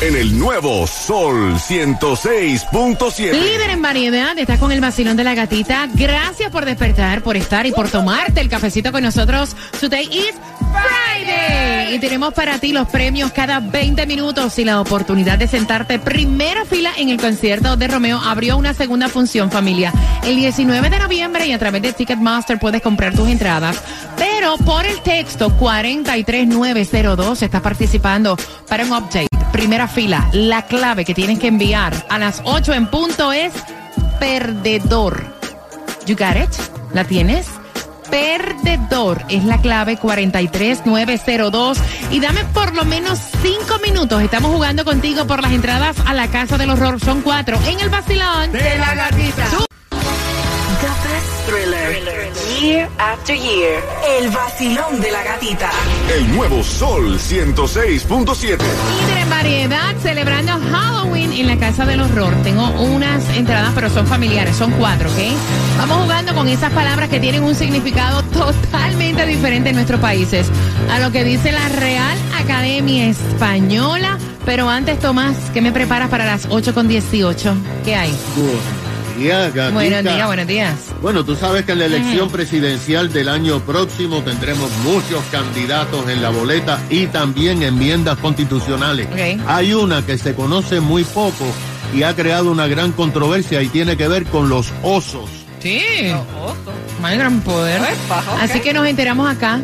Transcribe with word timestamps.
En 0.00 0.16
el 0.16 0.38
nuevo 0.38 0.86
Sol 0.86 1.54
106.7. 1.54 3.32
Líder 3.32 3.70
en 3.70 3.80
variedad, 3.80 4.36
estás 4.38 4.58
con 4.58 4.72
el 4.72 4.80
vacilón 4.80 5.16
de 5.16 5.24
la 5.24 5.34
gatita. 5.34 5.88
Gracias 5.94 6.50
por 6.50 6.64
despertar, 6.64 7.22
por 7.22 7.36
estar 7.36 7.64
y 7.64 7.72
por 7.72 7.88
tomarte 7.88 8.40
el 8.40 8.48
cafecito 8.48 8.92
con 8.92 9.02
nosotros. 9.02 9.56
Today 9.80 10.04
is 10.04 10.34
Friday. 10.72 11.94
Y 11.94 11.98
tenemos 12.00 12.34
para 12.34 12.58
ti 12.58 12.72
los 12.72 12.88
premios 12.88 13.30
cada 13.32 13.60
20 13.60 14.04
minutos 14.06 14.58
y 14.58 14.64
la 14.64 14.80
oportunidad 14.80 15.38
de 15.38 15.46
sentarte 15.46 15.98
primera 15.98 16.64
fila 16.64 16.92
en 16.96 17.08
el 17.08 17.18
concierto 17.18 17.76
de 17.76 17.88
Romeo. 17.88 18.20
Abrió 18.20 18.56
una 18.56 18.74
segunda 18.74 19.08
función, 19.08 19.50
familia. 19.50 19.92
El 20.24 20.36
19 20.36 20.90
de 20.90 20.98
noviembre 20.98 21.46
y 21.46 21.52
a 21.52 21.58
través 21.58 21.80
de 21.82 21.92
Ticketmaster 21.92 22.58
puedes 22.58 22.82
comprar 22.82 23.14
tus 23.14 23.28
entradas. 23.28 23.80
Pero 24.18 24.56
por 24.58 24.84
el 24.84 25.00
texto 25.00 25.50
43902 25.56 27.42
estás 27.42 27.62
participando 27.62 28.36
para 28.68 28.84
un 28.84 28.92
update. 28.92 29.43
Primera 29.54 29.86
fila. 29.86 30.28
La 30.32 30.62
clave 30.62 31.04
que 31.04 31.14
tienes 31.14 31.38
que 31.38 31.46
enviar 31.46 31.94
a 32.08 32.18
las 32.18 32.42
8 32.44 32.74
en 32.74 32.88
punto 32.88 33.32
es 33.32 33.52
perdedor. 34.18 35.24
You 36.06 36.16
got 36.16 36.34
it? 36.34 36.50
¿La 36.92 37.04
tienes? 37.04 37.46
Perdedor 38.10 39.22
es 39.28 39.44
la 39.44 39.58
clave 39.58 39.96
43902 39.96 41.78
y 42.10 42.18
dame 42.18 42.44
por 42.46 42.74
lo 42.74 42.84
menos 42.84 43.20
5 43.42 43.78
minutos. 43.78 44.20
Estamos 44.24 44.50
jugando 44.52 44.84
contigo 44.84 45.24
por 45.24 45.40
las 45.40 45.52
entradas 45.52 45.98
a 46.04 46.14
la 46.14 46.26
Casa 46.26 46.58
del 46.58 46.70
Horror. 46.70 46.98
Son 46.98 47.22
cuatro 47.22 47.56
en 47.64 47.78
el 47.78 47.90
vacilón 47.90 48.50
de 48.50 48.76
la 48.76 48.94
gatita. 48.96 49.46
Thriller. 51.46 52.23
Year 52.64 52.88
after 52.98 53.36
year. 53.36 53.82
El 54.18 54.30
vacilón 54.30 54.98
de 54.98 55.12
la 55.12 55.22
gatita. 55.22 55.70
El 56.16 56.34
nuevo 56.34 56.62
Sol 56.64 57.18
106.7. 57.18 58.58
Líder 58.58 59.18
en 59.18 59.28
variedad 59.28 59.94
celebrando 60.02 60.52
Halloween 60.72 61.32
en 61.34 61.46
la 61.46 61.58
Casa 61.58 61.84
del 61.84 62.00
Horror. 62.00 62.32
Tengo 62.42 62.66
unas 62.80 63.28
entradas, 63.36 63.72
pero 63.74 63.90
son 63.90 64.06
familiares, 64.06 64.56
son 64.56 64.70
cuatro, 64.72 65.10
¿ok? 65.10 65.18
Vamos 65.76 66.04
jugando 66.04 66.34
con 66.34 66.48
esas 66.48 66.72
palabras 66.72 67.10
que 67.10 67.20
tienen 67.20 67.44
un 67.44 67.54
significado 67.54 68.22
totalmente 68.32 69.26
diferente 69.26 69.68
en 69.68 69.74
nuestros 69.74 70.00
países. 70.00 70.46
A 70.90 71.00
lo 71.00 71.12
que 71.12 71.22
dice 71.22 71.52
la 71.52 71.68
Real 71.68 72.16
Academia 72.40 73.08
Española. 73.08 74.16
Pero 74.46 74.70
antes, 74.70 74.98
Tomás, 75.00 75.36
¿qué 75.52 75.60
me 75.60 75.70
preparas 75.70 76.08
para 76.08 76.24
las 76.24 76.46
8 76.48 76.72
con 76.72 76.88
18? 76.88 77.56
¿Qué 77.84 77.94
hay? 77.94 78.14
Días, 79.16 79.54
gatita. 79.54 79.74
Buenos 79.74 80.02
días, 80.02 80.26
buenos 80.26 80.46
días. 80.46 80.74
Bueno, 81.02 81.24
tú 81.24 81.34
sabes 81.36 81.64
que 81.64 81.72
en 81.72 81.78
la 81.80 81.86
elección 81.86 82.30
presidencial 82.30 83.12
del 83.12 83.28
año 83.28 83.60
próximo 83.60 84.22
tendremos 84.22 84.70
muchos 84.84 85.24
candidatos 85.30 86.08
en 86.08 86.22
la 86.22 86.30
boleta 86.30 86.80
y 86.90 87.06
también 87.06 87.62
enmiendas 87.62 88.18
constitucionales. 88.18 89.06
Ok. 89.06 89.40
Hay 89.46 89.74
una 89.74 90.04
que 90.04 90.18
se 90.18 90.34
conoce 90.34 90.80
muy 90.80 91.04
poco 91.04 91.44
y 91.94 92.02
ha 92.02 92.14
creado 92.14 92.50
una 92.50 92.66
gran 92.66 92.92
controversia 92.92 93.62
y 93.62 93.68
tiene 93.68 93.96
que 93.96 94.08
ver 94.08 94.24
con 94.26 94.48
los 94.48 94.72
osos. 94.82 95.30
Sí. 95.60 95.80
Más 97.00 97.16
gran 97.16 97.40
poder. 97.40 97.80
Así 98.40 98.60
que 98.60 98.74
nos 98.74 98.86
enteramos 98.86 99.30
acá 99.30 99.60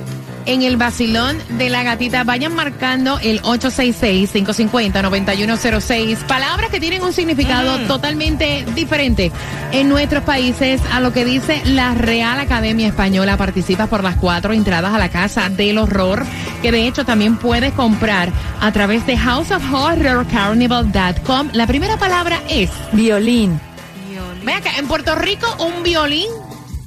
en 0.47 0.63
el 0.63 0.77
vacilón 0.77 1.37
de 1.51 1.69
la 1.69 1.83
gatita. 1.83 2.25
Vayan 2.25 2.55
marcando 2.55 3.19
el 3.21 3.43
866-550-9106. 3.43 6.25
Palabras 6.27 6.71
que 6.71 6.81
tienen 6.81 7.03
un 7.03 7.13
significado 7.13 7.79
totalmente 7.87 8.65
diferente 8.75 9.31
en 9.73 9.89
nuestros 9.89 10.25
países 10.25 10.81
a 10.93 10.99
lo 11.01 11.13
que 11.13 11.25
dice 11.25 11.63
la 11.65 11.95
Real 11.95 12.41
Academia 12.41 12.89
Española. 12.89 13.37
Participas 13.37 13.89
por 13.89 14.03
las 14.03 14.17
cuatro 14.17 14.53
entradas 14.53 14.93
a 14.95 14.99
la 14.99 15.11
Casa 15.11 15.49
del 15.51 15.79
Horror, 15.79 16.25
que 16.63 16.73
de 16.73 16.87
hecho 16.87 17.05
también 17.05 17.37
puedes 17.37 17.73
comprar 17.73 18.33
a 18.61 18.73
través 18.73 19.07
de 19.07 19.17
houseofhorrorcarnival.com. 19.17 21.51
La 21.53 21.67
primera 21.67 21.97
palabra 21.97 22.41
es 22.49 22.71
Violín. 22.93 23.61
Ve 24.45 24.53
acá, 24.55 24.71
en 24.79 24.89
Puerto 24.89 25.15
Rico 25.17 25.47
un 25.59 25.83
violín 25.83 26.29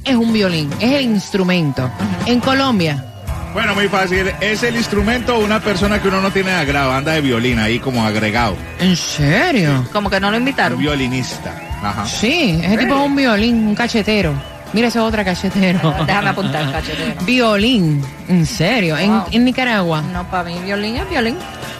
es 0.04 0.16
un 0.16 0.34
violín, 0.34 0.70
es 0.80 0.92
el 0.92 1.06
instrumento. 1.06 1.90
En 2.26 2.42
Colombia, 2.42 3.13
Bueno, 3.54 3.76
muy 3.76 3.88
fácil. 3.88 4.32
Es 4.42 4.64
el 4.64 4.76
instrumento 4.76 5.38
una 5.40 5.60
persona 5.60 6.02
que 6.02 6.08
uno 6.08 6.22
no 6.22 6.32
tiene 6.32 6.52
agrado, 6.52 6.92
anda 6.92 7.14
de 7.14 7.22
violín 7.22 7.60
ahí 7.60 7.80
como 7.80 8.04
agregado. 8.06 8.56
¿en 8.80 8.96
serio? 8.96 9.88
Como 9.94 10.10
que 10.10 10.20
no 10.20 10.32
lo 10.32 10.38
Un 10.38 10.42
invitaron. 10.44 10.80
violinista. 10.80 11.54
Ajá. 11.84 12.06
Sí, 12.06 12.60
ese 12.64 12.78
tipo 12.78 12.96
es 12.96 13.02
un 13.06 13.16
violín, 13.16 13.68
un 13.68 13.76
cachetero. 13.76 14.34
Mira 14.74 14.88
ese 14.88 15.00
otra 15.00 15.24
cachetero. 15.24 15.94
Déjame 16.08 16.30
apuntar, 16.30 16.72
cachetero. 16.72 17.14
Violín, 17.26 18.04
en 18.28 18.44
serio, 18.48 18.98
en, 18.98 19.22
en 19.32 19.46
Nicaragua. 19.46 20.02
No, 20.02 20.28
para 20.32 20.46
mí 20.46 20.56
violín 20.66 20.96
es 20.96 21.08
violín. 21.08 21.36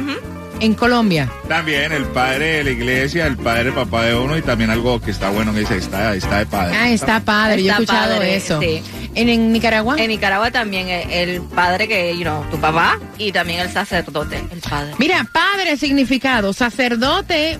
En 0.59 0.73
Colombia. 0.73 1.29
También 1.47 1.91
el 1.91 2.05
padre 2.05 2.57
de 2.57 2.63
la 2.63 2.71
iglesia, 2.71 3.27
el 3.27 3.37
padre 3.37 3.71
papá 3.71 4.05
de 4.05 4.15
uno 4.15 4.37
y 4.37 4.41
también 4.41 4.69
algo 4.69 5.01
que 5.01 5.11
está 5.11 5.29
bueno 5.29 5.53
que 5.53 5.59
dice, 5.59 5.77
está, 5.77 6.15
está 6.15 6.39
de 6.39 6.45
padre. 6.45 6.75
Ah, 6.75 6.89
está 6.89 7.19
padre, 7.19 7.61
yo 7.63 7.69
he 7.69 7.71
Está 7.71 7.83
escuchado 7.83 8.13
padre, 8.15 8.35
eso. 8.35 8.59
sí. 8.61 8.81
¿En, 9.15 9.29
en 9.29 9.51
Nicaragua? 9.51 9.95
En 9.97 10.07
Nicaragua 10.09 10.51
también 10.51 10.87
el, 10.89 11.11
el 11.11 11.41
padre 11.41 11.87
que, 11.87 12.15
you 12.17 12.23
know, 12.23 12.43
tu 12.51 12.57
papá 12.57 12.99
y 13.17 13.31
también 13.31 13.59
el 13.61 13.69
sacerdote, 13.69 14.37
el 14.51 14.59
padre. 14.59 14.93
Mira, 14.97 15.25
padre 15.31 15.77
significado, 15.77 16.51
sacerdote 16.53 17.59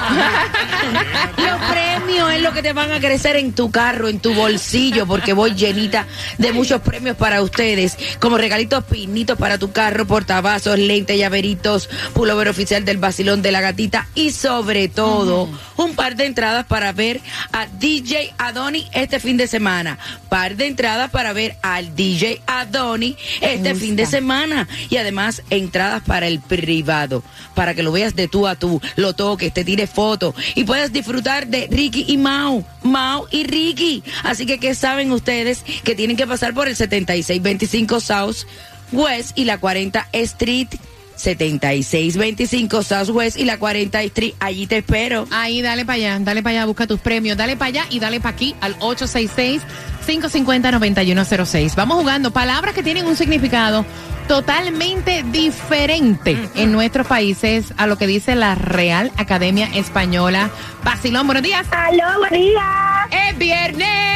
Los 1.37 1.59
premios 1.71 2.31
es 2.33 2.41
lo 2.43 2.53
que 2.53 2.61
te 2.61 2.73
van 2.73 2.91
a 2.91 2.99
crecer 2.99 3.35
en 3.37 3.53
tu 3.53 3.71
carro, 3.71 4.09
en 4.09 4.19
tu 4.19 4.35
bolsillo, 4.35 5.07
porque 5.07 5.33
voy 5.33 5.55
llenita 5.55 6.05
de 6.37 6.53
muchos 6.53 6.81
premios 6.81 7.17
para 7.17 7.41
ustedes, 7.41 7.97
como 8.19 8.37
regalitos 8.37 8.83
pinitos 8.83 9.39
para 9.39 9.57
tu 9.57 9.71
carro, 9.71 10.05
portavasos, 10.05 10.77
lentes, 10.77 11.17
llaveritos, 11.17 11.89
pullover 12.13 12.47
oficial 12.47 12.85
del 12.85 12.97
vacilón 12.97 13.41
de 13.41 13.51
la 13.51 13.61
gatita 13.61 14.05
y 14.13 14.29
sobre 14.31 14.87
todo 14.87 15.49
un 15.77 15.95
par 15.95 16.15
de 16.15 16.25
entradas 16.25 16.67
para 16.67 16.91
ver 16.91 17.21
a 17.53 17.65
DJ 17.65 18.35
Adoni 18.37 18.87
este 18.93 19.19
fin 19.19 19.37
de 19.37 19.47
semana. 19.47 19.97
Par 20.29 20.55
de 20.55 20.67
entradas 20.67 21.09
para 21.09 21.33
ver 21.33 21.55
al 21.61 21.95
DJ 21.95 22.41
Adoni 22.45 23.15
este 23.41 23.75
fin 23.75 23.95
de 23.95 24.05
semana 24.05 24.67
y 24.89 24.97
además 24.97 25.41
entradas 25.49 26.03
para 26.03 26.27
el 26.27 26.39
privado, 26.39 27.23
para 27.55 27.73
que 27.73 27.83
lo 27.83 27.91
veas 27.91 28.15
de 28.15 28.27
tú 28.27 28.47
a 28.47 28.55
tú, 28.55 28.81
lo 28.95 29.13
toques, 29.13 29.53
te 29.53 29.63
tires 29.63 29.89
fotos 29.89 30.35
y 30.55 30.63
puedas 30.63 30.91
disfrutar 30.91 31.47
de 31.47 31.67
Ricky 31.71 32.05
y 32.07 32.17
Mau, 32.17 32.65
Mau 32.83 33.27
y 33.31 33.43
Ricky. 33.45 34.03
Así 34.23 34.45
que, 34.45 34.59
¿qué 34.59 34.75
saben 34.75 35.11
ustedes? 35.11 35.63
Que 35.83 35.95
tienen 35.95 36.17
que 36.17 36.27
pasar 36.27 36.53
por 36.53 36.67
el 36.67 36.75
7625 36.75 37.99
South 37.99 38.47
West 38.91 39.37
y 39.37 39.45
la 39.45 39.59
40 39.59 40.09
Street. 40.11 40.69
7625 41.17 42.83
Southwest 42.83 43.37
y 43.37 43.43
la 43.45 43.59
40 43.59 44.01
Street. 44.03 44.33
Allí 44.39 44.67
te 44.67 44.77
espero. 44.77 45.27
Ahí, 45.31 45.61
dale 45.61 45.83
para 45.85 45.95
allá, 45.95 46.19
dale 46.19 46.41
para 46.41 46.59
allá, 46.59 46.65
busca 46.65 46.87
tus 46.87 46.99
premios, 46.99 47.37
dale 47.37 47.57
para 47.57 47.69
allá 47.69 47.85
y 47.89 47.99
dale 47.99 48.19
para 48.19 48.35
aquí 48.35 48.55
al 48.61 48.77
866-550-9106. 48.79 51.75
Vamos 51.75 51.97
jugando 51.97 52.31
palabras 52.31 52.73
que 52.73 52.81
tienen 52.83 53.05
un 53.05 53.15
significado 53.15 53.85
totalmente 54.27 55.23
diferente 55.31 56.37
en 56.55 56.71
nuestros 56.71 57.05
países 57.07 57.73
a 57.77 57.87
lo 57.87 57.97
que 57.97 58.07
dice 58.07 58.35
la 58.35 58.55
Real 58.55 59.11
Academia 59.17 59.69
Española. 59.73 60.49
Basilón, 60.83 61.27
buenos 61.27 61.43
días. 61.43 61.65
Aló, 61.71 62.19
buen 62.19 62.33
día. 62.33 63.07
Es 63.11 63.37
viernes. 63.37 64.06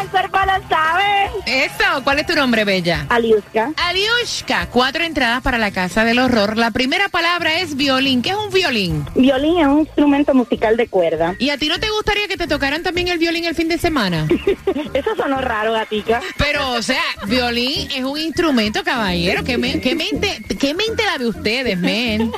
El 0.00 0.08
cuerpo 0.08 0.38
lo 0.38 0.68
sabe. 0.68 1.30
Eso, 1.46 2.02
¿cuál 2.04 2.18
es 2.20 2.26
tu 2.26 2.34
nombre, 2.34 2.64
Bella? 2.64 3.06
Aliuska. 3.08 3.72
Aliushka, 3.76 4.66
cuatro 4.70 5.04
entradas 5.04 5.42
para 5.42 5.58
la 5.58 5.70
Casa 5.70 6.04
del 6.04 6.18
Horror. 6.18 6.56
La 6.56 6.70
primera 6.70 7.08
palabra 7.08 7.60
es 7.60 7.76
violín. 7.76 8.22
¿Qué 8.22 8.30
es 8.30 8.36
un 8.36 8.50
violín? 8.52 9.04
Violín 9.14 9.60
es 9.60 9.66
un 9.66 9.80
instrumento 9.80 10.34
musical 10.34 10.76
de 10.76 10.88
cuerda. 10.88 11.34
¿Y 11.38 11.50
a 11.50 11.58
ti 11.58 11.68
no 11.68 11.78
te 11.78 11.90
gustaría 11.90 12.28
que 12.28 12.36
te 12.36 12.46
tocaran 12.46 12.82
también 12.82 13.08
el 13.08 13.18
violín 13.18 13.44
el 13.44 13.54
fin 13.54 13.68
de 13.68 13.78
semana? 13.78 14.26
Eso 14.94 15.14
sonó 15.16 15.40
raro, 15.40 15.72
gatica. 15.72 16.20
Pero, 16.38 16.72
o 16.72 16.82
sea, 16.82 17.02
violín 17.26 17.90
es 17.94 18.04
un 18.04 18.18
instrumento, 18.18 18.82
caballero. 18.84 19.44
¿Qué, 19.44 19.58
me- 19.58 19.80
qué 19.80 19.94
mente, 19.94 20.42
¿Qué 20.58 20.74
mente 20.74 21.04
la 21.04 21.18
de 21.18 21.26
ustedes, 21.28 21.78
men? 21.78 22.32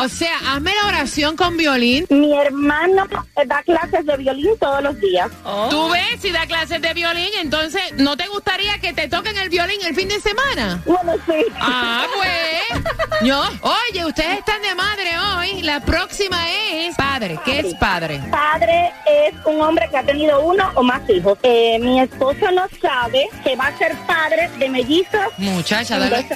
O 0.00 0.08
sea, 0.08 0.32
hazme 0.52 0.72
la 0.82 0.88
oración 0.88 1.36
con 1.36 1.56
violín. 1.56 2.06
Mi 2.10 2.32
hermano 2.38 3.06
da 3.46 3.62
clases 3.62 4.04
de 4.06 4.16
violín 4.16 4.50
todos 4.58 4.82
los 4.82 4.98
días. 5.00 5.30
Tú 5.70 5.88
ves 5.90 6.20
si 6.20 6.30
da 6.30 6.46
clases 6.46 6.80
de 6.86 6.94
violín, 6.94 7.30
entonces, 7.40 7.82
¿no 7.96 8.16
te 8.16 8.28
gustaría 8.28 8.78
que 8.78 8.92
te 8.92 9.08
toquen 9.08 9.36
el 9.38 9.48
violín 9.48 9.78
el 9.84 9.94
fin 9.94 10.08
de 10.08 10.20
semana? 10.20 10.80
Bueno, 10.86 11.14
sí. 11.26 11.44
Ah, 11.58 12.06
pues. 12.14 12.84
Yo, 13.22 13.42
oye, 13.62 14.04
ustedes 14.04 14.38
están 14.38 14.62
de 14.62 14.74
madre 14.74 15.18
hoy. 15.18 15.62
La 15.62 15.80
próxima 15.80 16.38
es 16.48 16.94
padre. 16.94 17.40
¿Qué 17.44 17.60
es 17.60 17.74
padre? 17.74 18.20
Padre 18.30 18.92
es 19.04 19.34
un 19.46 19.60
hombre 19.60 19.88
que 19.90 19.96
ha 19.96 20.04
tenido 20.04 20.40
uno 20.44 20.70
o 20.74 20.82
más 20.84 21.02
hijos. 21.10 21.36
Eh, 21.42 21.78
mi 21.80 21.98
esposo 22.00 22.50
no 22.52 22.66
sabe 22.80 23.26
que 23.42 23.56
va 23.56 23.66
a 23.66 23.78
ser 23.78 23.96
padre 24.06 24.48
de 24.58 24.68
mellizos 24.68 25.26
Muchacha, 25.38 25.98
dale, 25.98 26.26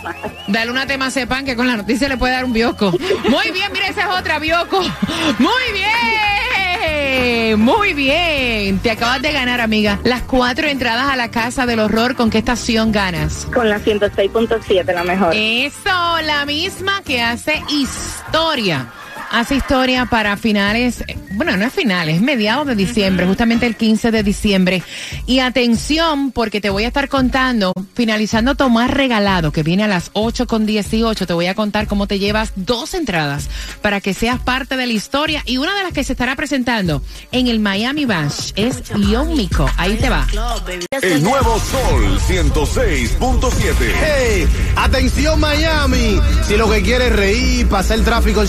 dale 0.49 0.71
una 0.71 0.87
tema 0.87 1.11
pan 1.29 1.45
que 1.45 1.55
con 1.55 1.67
la 1.67 1.77
noticia 1.77 2.09
le 2.09 2.17
puede 2.17 2.33
dar 2.33 2.45
un 2.45 2.53
bioco. 2.53 2.91
Muy 3.29 3.51
bien, 3.53 3.71
mira, 3.73 3.87
esa 3.89 4.03
es 4.03 4.19
otra 4.19 4.39
bioco. 4.39 4.81
Muy 5.39 5.73
bien, 5.73 6.40
muy 7.57 7.95
bien. 7.95 8.79
Te 8.79 8.91
acabas 8.91 9.23
de 9.23 9.33
ganar, 9.33 9.61
amiga. 9.61 9.99
Las 10.05 10.23
cuatro 10.23 10.67
entradas 10.67 11.11
a 11.11 11.17
la 11.17 11.31
casa 11.31 11.67
del 11.67 11.81
horror. 11.81 12.17
¿Con 12.17 12.31
qué 12.31 12.39
estación 12.39 12.93
ganas? 12.93 13.47
Con 13.53 13.69
la 13.69 13.79
106.7, 13.79 14.95
la 14.95 15.05
mejor. 15.05 15.35
Eso, 15.35 16.21
la 16.23 16.45
misma 16.47 17.03
que 17.05 17.23
hace 17.23 17.63
historia. 17.69 18.89
Hace 19.33 19.55
historia 19.55 20.07
para 20.07 20.37
finales, 20.37 21.05
bueno, 21.31 21.57
no 21.57 21.65
es 21.65 21.73
finales, 21.73 22.17
es 22.17 22.21
mediados 22.21 22.67
de 22.67 22.75
diciembre, 22.75 23.27
justamente 23.27 23.65
el 23.65 23.77
15 23.77 24.11
de 24.11 24.25
diciembre. 24.25 24.83
Y 25.25 25.39
atención, 25.39 26.33
porque 26.33 26.61
te 26.61 26.69
voy 26.69 26.83
a 26.83 26.89
estar 26.89 27.09
contando, 27.09 27.73
finalizando 27.95 28.57
Tomás 28.57 28.91
Regalado, 28.91 29.53
que 29.53 29.63
viene 29.63 29.85
a 29.85 29.87
las 29.87 30.11
8 30.15 30.49
con 30.49 30.67
18, 30.67 31.29
te 31.29 31.33
voy 31.33 31.47
a 31.47 31.55
contar 31.55 31.87
cómo 31.87 32.09
te 32.09 32.19
llevas 32.19 32.53
dos 32.57 32.93
entradas 32.93 33.49
para 33.83 34.01
que 34.01 34.15
seas 34.15 34.41
parte 34.41 34.77
de 34.77 34.89
la 34.89 34.93
historia. 34.95 35.45
Y 35.47 35.59
una 35.59 35.77
de 35.77 35.85
las 35.85 35.93
que 35.93 36.03
se 36.03 36.15
estará 36.15 36.35
presentando 36.35 37.01
en 37.31 37.47
el 37.47 37.61
Miami 37.61 38.07
Bash 38.07 38.51
es 38.57 38.83
Yómico. 39.11 39.71
Ahí 39.77 39.95
te 39.95 40.11
va. 40.11 40.27
El 41.03 41.23
nuevo 41.23 41.61
Sol 41.61 42.19
106.7. 42.27 43.75
Hey, 43.79 44.49
atención 44.75 45.39
Miami, 45.39 46.21
si 46.49 46.57
lo 46.57 46.69
que 46.69 46.83
quieres 46.83 47.13
es 47.13 47.17
reír, 47.17 47.69
pasar 47.69 47.99
el 47.99 48.05
tráfico 48.05 48.45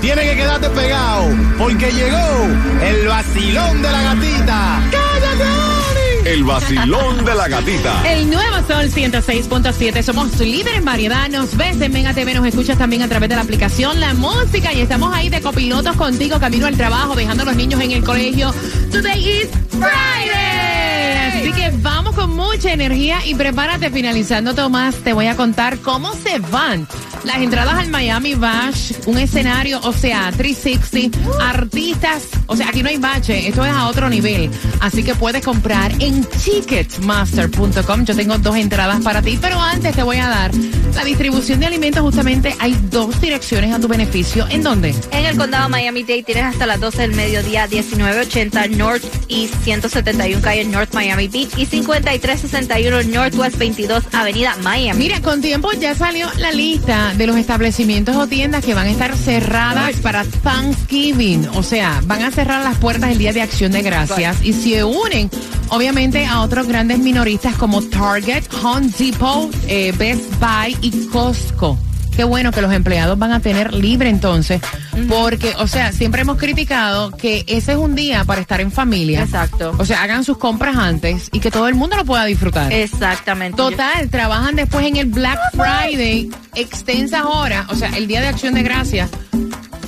tiene 0.00 0.22
que 0.22 0.36
quedarte 0.36 0.70
pegado, 0.70 1.28
porque 1.58 1.92
llegó 1.92 2.46
el 2.82 3.06
vacilón 3.06 3.82
de 3.82 3.90
la 3.90 4.02
gatita. 4.02 4.82
¡Cállate, 4.90 5.44
Oni! 5.44 6.28
El 6.28 6.44
vacilón 6.44 7.24
de 7.24 7.34
la 7.34 7.48
gatita. 7.48 8.10
El 8.10 8.30
nuevo 8.30 8.56
Sol 8.66 8.90
106.7. 8.90 10.02
Somos 10.02 10.30
tu 10.32 10.44
líder 10.44 10.76
en 10.76 10.84
variedad. 10.84 11.28
Nos 11.28 11.56
ves 11.56 11.80
en 11.80 11.92
Mega 11.92 12.14
TV, 12.14 12.34
nos 12.34 12.46
escuchas 12.46 12.78
también 12.78 13.02
a 13.02 13.08
través 13.08 13.28
de 13.28 13.36
la 13.36 13.42
aplicación 13.42 14.00
La 14.00 14.14
Música 14.14 14.72
y 14.72 14.80
estamos 14.80 15.14
ahí 15.14 15.28
de 15.28 15.42
copilotos 15.42 15.96
contigo, 15.96 16.40
camino 16.40 16.66
al 16.66 16.76
trabajo, 16.76 17.14
dejando 17.14 17.42
a 17.42 17.46
los 17.46 17.56
niños 17.56 17.80
en 17.82 17.92
el 17.92 18.02
colegio. 18.02 18.54
Today 18.90 19.42
is 19.42 19.48
Friday. 19.68 21.28
Así 21.28 21.52
que 21.52 21.70
vamos 21.82 22.14
con 22.14 22.34
mucha 22.34 22.72
energía 22.72 23.18
y 23.26 23.34
prepárate. 23.34 23.90
Finalizando, 23.90 24.54
Tomás, 24.54 24.94
te 24.96 25.12
voy 25.12 25.26
a 25.26 25.36
contar 25.36 25.78
cómo 25.78 26.14
se 26.14 26.38
van 26.38 26.86
las 27.24 27.36
entradas 27.38 27.74
al 27.74 27.88
Miami 27.90 28.34
Bash, 28.34 28.92
un 29.06 29.18
escenario, 29.18 29.80
o 29.82 29.92
sea, 29.92 30.32
360, 30.36 31.18
artistas, 31.40 32.28
o 32.46 32.56
sea, 32.56 32.68
aquí 32.68 32.82
no 32.82 32.88
hay 32.88 32.98
bache, 32.98 33.48
esto 33.48 33.64
es 33.64 33.72
a 33.72 33.88
otro 33.88 34.08
nivel. 34.08 34.50
Así 34.80 35.02
que 35.02 35.14
puedes 35.14 35.44
comprar 35.44 35.92
en 36.00 36.24
ticketmaster.com. 36.24 38.04
Yo 38.04 38.16
tengo 38.16 38.38
dos 38.38 38.56
entradas 38.56 39.00
para 39.02 39.22
ti, 39.22 39.38
pero 39.40 39.60
antes 39.60 39.94
te 39.94 40.02
voy 40.02 40.16
a 40.16 40.28
dar 40.28 40.50
la 40.94 41.04
distribución 41.04 41.60
de 41.60 41.66
alimentos. 41.66 42.02
Justamente 42.02 42.54
hay 42.58 42.76
dos 42.90 43.20
direcciones 43.20 43.74
a 43.74 43.78
tu 43.78 43.88
beneficio. 43.88 44.46
¿En 44.48 44.62
dónde? 44.62 44.94
En 45.12 45.26
el 45.26 45.36
condado 45.36 45.68
Miami-Dade 45.68 46.22
tienes 46.22 46.44
hasta 46.44 46.66
las 46.66 46.80
12 46.80 47.02
del 47.02 47.14
mediodía 47.14 47.66
1980 47.68 48.68
North 48.68 49.04
East 49.28 49.54
171 49.64 50.42
calle 50.42 50.64
North 50.64 50.94
Miami 50.94 51.28
Beach 51.28 51.50
y 51.56 51.66
5361 51.66 53.02
Northwest 53.14 53.56
22 53.58 54.04
Avenida 54.12 54.56
Miami. 54.62 54.98
Mira, 54.98 55.20
con 55.20 55.40
tiempo 55.40 55.70
ya 55.72 55.94
salió 55.94 56.28
la 56.38 56.50
lista 56.52 57.09
de 57.16 57.26
los 57.26 57.36
establecimientos 57.36 58.16
o 58.16 58.26
tiendas 58.26 58.64
que 58.64 58.74
van 58.74 58.86
a 58.86 58.90
estar 58.90 59.16
cerradas 59.16 59.96
para 59.96 60.24
Thanksgiving. 60.24 61.48
O 61.54 61.62
sea, 61.62 62.00
van 62.06 62.22
a 62.22 62.30
cerrar 62.30 62.62
las 62.62 62.76
puertas 62.78 63.10
el 63.10 63.18
Día 63.18 63.32
de 63.32 63.42
Acción 63.42 63.72
de 63.72 63.82
Gracias 63.82 64.42
y 64.42 64.52
se 64.52 64.84
unen, 64.84 65.30
obviamente, 65.68 66.26
a 66.26 66.40
otros 66.40 66.66
grandes 66.66 66.98
minoristas 66.98 67.54
como 67.56 67.82
Target, 67.82 68.44
Home 68.62 68.88
Depot, 68.98 69.54
eh, 69.66 69.92
Best 69.96 70.24
Buy 70.40 70.76
y 70.80 71.06
Costco. 71.06 71.78
Qué 72.20 72.24
bueno 72.24 72.52
que 72.52 72.60
los 72.60 72.70
empleados 72.74 73.18
van 73.18 73.32
a 73.32 73.40
tener 73.40 73.72
libre 73.72 74.10
entonces, 74.10 74.60
porque, 75.08 75.54
o 75.56 75.66
sea, 75.66 75.90
siempre 75.90 76.20
hemos 76.20 76.36
criticado 76.36 77.12
que 77.12 77.46
ese 77.46 77.72
es 77.72 77.78
un 77.78 77.94
día 77.94 78.24
para 78.24 78.42
estar 78.42 78.60
en 78.60 78.70
familia. 78.70 79.22
Exacto. 79.22 79.74
O 79.78 79.86
sea, 79.86 80.02
hagan 80.02 80.22
sus 80.22 80.36
compras 80.36 80.76
antes 80.76 81.30
y 81.32 81.40
que 81.40 81.50
todo 81.50 81.66
el 81.66 81.76
mundo 81.76 81.96
lo 81.96 82.04
pueda 82.04 82.26
disfrutar. 82.26 82.70
Exactamente. 82.74 83.56
Total, 83.56 84.10
trabajan 84.10 84.54
después 84.54 84.86
en 84.86 84.96
el 84.96 85.06
Black 85.06 85.38
Friday, 85.54 86.30
extensas 86.54 87.22
horas, 87.24 87.64
o 87.70 87.74
sea, 87.74 87.88
el 87.96 88.06
día 88.06 88.20
de 88.20 88.28
acción 88.28 88.52
de 88.52 88.64
gracias. 88.64 89.08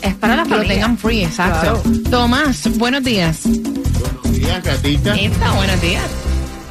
Es 0.01 0.15
para 0.15 0.37
la 0.37 0.45
Que 0.45 0.57
lo 0.57 0.63
tengan 0.63 0.97
free, 0.97 1.25
exacto. 1.25 1.83
Tomás, 2.11 2.79
buenos 2.79 3.05
días. 3.05 3.43
Buenos 3.45 4.33
días, 4.33 4.65
gatita. 4.65 5.15
Esta, 5.17 5.51
buenos 5.51 5.83
días. 5.83 6.11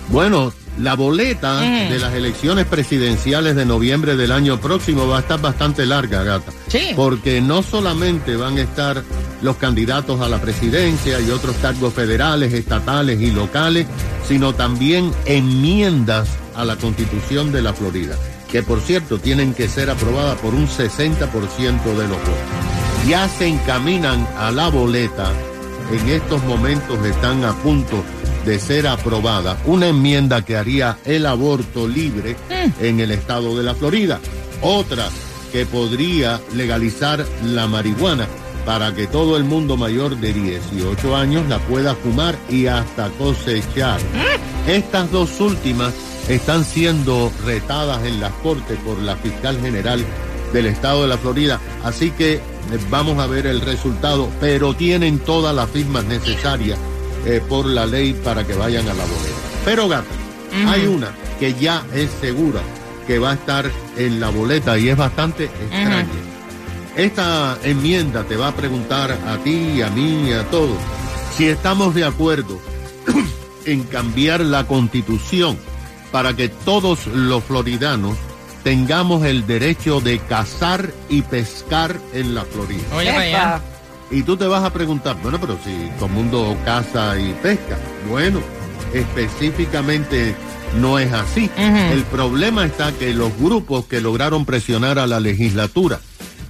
Bueno, 0.09 0.51
la 0.79 0.95
boleta 0.95 1.61
Mm. 1.61 1.89
de 1.89 1.99
las 1.99 2.13
elecciones 2.13 2.65
presidenciales 2.65 3.55
de 3.55 3.65
noviembre 3.65 4.15
del 4.15 4.31
año 4.31 4.59
próximo 4.59 5.07
va 5.07 5.17
a 5.17 5.19
estar 5.21 5.39
bastante 5.41 5.85
larga, 5.85 6.23
gata. 6.23 6.51
Sí. 6.67 6.91
Porque 6.95 7.41
no 7.41 7.61
solamente 7.61 8.35
van 8.35 8.57
a 8.57 8.61
estar 8.61 9.03
los 9.41 9.57
candidatos 9.57 10.21
a 10.21 10.29
la 10.29 10.39
presidencia 10.39 11.19
y 11.19 11.29
otros 11.29 11.55
cargos 11.61 11.93
federales, 11.93 12.53
estatales 12.53 13.19
y 13.21 13.31
locales, 13.31 13.85
sino 14.27 14.53
también 14.53 15.11
enmiendas 15.25 16.29
a 16.55 16.63
la 16.65 16.75
constitución 16.77 17.51
de 17.51 17.61
la 17.61 17.73
Florida, 17.73 18.15
que 18.51 18.63
por 18.63 18.81
cierto 18.81 19.19
tienen 19.19 19.53
que 19.53 19.67
ser 19.67 19.89
aprobadas 19.89 20.37
por 20.39 20.53
un 20.53 20.67
60% 20.67 21.83
de 21.95 22.07
los 22.07 22.17
votos. 22.17 23.07
Ya 23.07 23.27
se 23.27 23.47
encaminan 23.47 24.27
a 24.37 24.51
la 24.51 24.69
boleta, 24.69 25.31
en 25.91 26.09
estos 26.09 26.43
momentos 26.43 27.03
están 27.05 27.43
a 27.43 27.53
punto 27.55 28.03
de 28.45 28.59
ser 28.59 28.87
aprobada 28.87 29.57
una 29.65 29.87
enmienda 29.87 30.43
que 30.43 30.57
haría 30.57 30.97
el 31.05 31.25
aborto 31.25 31.87
libre 31.87 32.35
en 32.79 32.99
el 32.99 33.11
estado 33.11 33.57
de 33.57 33.63
la 33.63 33.75
Florida. 33.75 34.19
Otra 34.61 35.09
que 35.51 35.65
podría 35.65 36.39
legalizar 36.55 37.25
la 37.43 37.67
marihuana 37.67 38.27
para 38.65 38.93
que 38.93 39.07
todo 39.07 39.37
el 39.37 39.43
mundo 39.43 39.75
mayor 39.75 40.17
de 40.17 40.33
18 40.33 41.15
años 41.15 41.47
la 41.49 41.59
pueda 41.59 41.95
fumar 41.95 42.35
y 42.49 42.67
hasta 42.67 43.09
cosechar. 43.11 43.99
Estas 44.67 45.11
dos 45.11 45.39
últimas 45.39 45.93
están 46.29 46.63
siendo 46.63 47.31
retadas 47.45 48.03
en 48.05 48.21
las 48.21 48.31
cortes 48.33 48.77
por 48.85 48.99
la 48.99 49.15
fiscal 49.17 49.59
general 49.59 50.05
del 50.53 50.67
estado 50.67 51.03
de 51.03 51.07
la 51.07 51.17
Florida, 51.17 51.59
así 51.83 52.11
que 52.11 52.33
eh, 52.35 52.41
vamos 52.89 53.17
a 53.19 53.27
ver 53.27 53.47
el 53.47 53.61
resultado, 53.61 54.29
pero 54.39 54.73
tienen 54.75 55.19
todas 55.19 55.55
las 55.55 55.69
firmas 55.69 56.03
necesarias 56.05 56.77
eh, 57.25 57.41
por 57.47 57.65
la 57.65 57.85
ley 57.85 58.13
para 58.13 58.45
que 58.45 58.53
vayan 58.53 58.87
a 58.87 58.93
la 58.93 59.03
boleta. 59.03 59.35
Pero 59.65 59.87
gata, 59.87 60.09
hay 60.67 60.87
una 60.87 61.11
que 61.39 61.53
ya 61.53 61.83
es 61.93 62.09
segura 62.19 62.61
que 63.07 63.19
va 63.19 63.31
a 63.31 63.33
estar 63.33 63.69
en 63.97 64.19
la 64.19 64.29
boleta 64.29 64.77
y 64.77 64.89
es 64.89 64.97
bastante 64.97 65.45
extraña. 65.45 66.07
Esta 66.95 67.57
enmienda 67.63 68.23
te 68.23 68.35
va 68.35 68.49
a 68.49 68.55
preguntar 68.55 69.11
a 69.11 69.37
ti, 69.37 69.81
a 69.81 69.89
mí, 69.89 70.31
a 70.33 70.43
todos, 70.49 70.77
si 71.35 71.47
estamos 71.47 71.95
de 71.95 72.05
acuerdo 72.05 72.59
en 73.65 73.83
cambiar 73.83 74.41
la 74.41 74.67
constitución 74.67 75.57
para 76.11 76.35
que 76.35 76.49
todos 76.49 77.07
los 77.07 77.43
floridanos 77.43 78.17
tengamos 78.63 79.25
el 79.25 79.47
derecho 79.47 80.01
de 80.01 80.19
cazar 80.19 80.91
y 81.09 81.21
pescar 81.21 81.99
en 82.13 82.35
la 82.35 82.43
Florida. 82.43 82.83
Oye. 82.95 83.70
Y 84.11 84.23
tú 84.23 84.35
te 84.35 84.45
vas 84.45 84.63
a 84.63 84.73
preguntar, 84.73 85.17
bueno, 85.21 85.39
pero 85.39 85.57
si 85.63 85.89
todo 85.95 86.07
el 86.07 86.11
mundo 86.11 86.57
caza 86.65 87.17
y 87.19 87.33
pesca. 87.41 87.77
Bueno, 88.09 88.41
específicamente 88.93 90.35
no 90.79 90.99
es 90.99 91.11
así. 91.13 91.49
El 91.57 92.03
problema 92.03 92.65
está 92.65 92.91
que 92.91 93.13
los 93.13 93.35
grupos 93.37 93.85
que 93.85 94.01
lograron 94.01 94.45
presionar 94.45 94.99
a 94.99 95.07
la 95.07 95.19
legislatura 95.19 95.99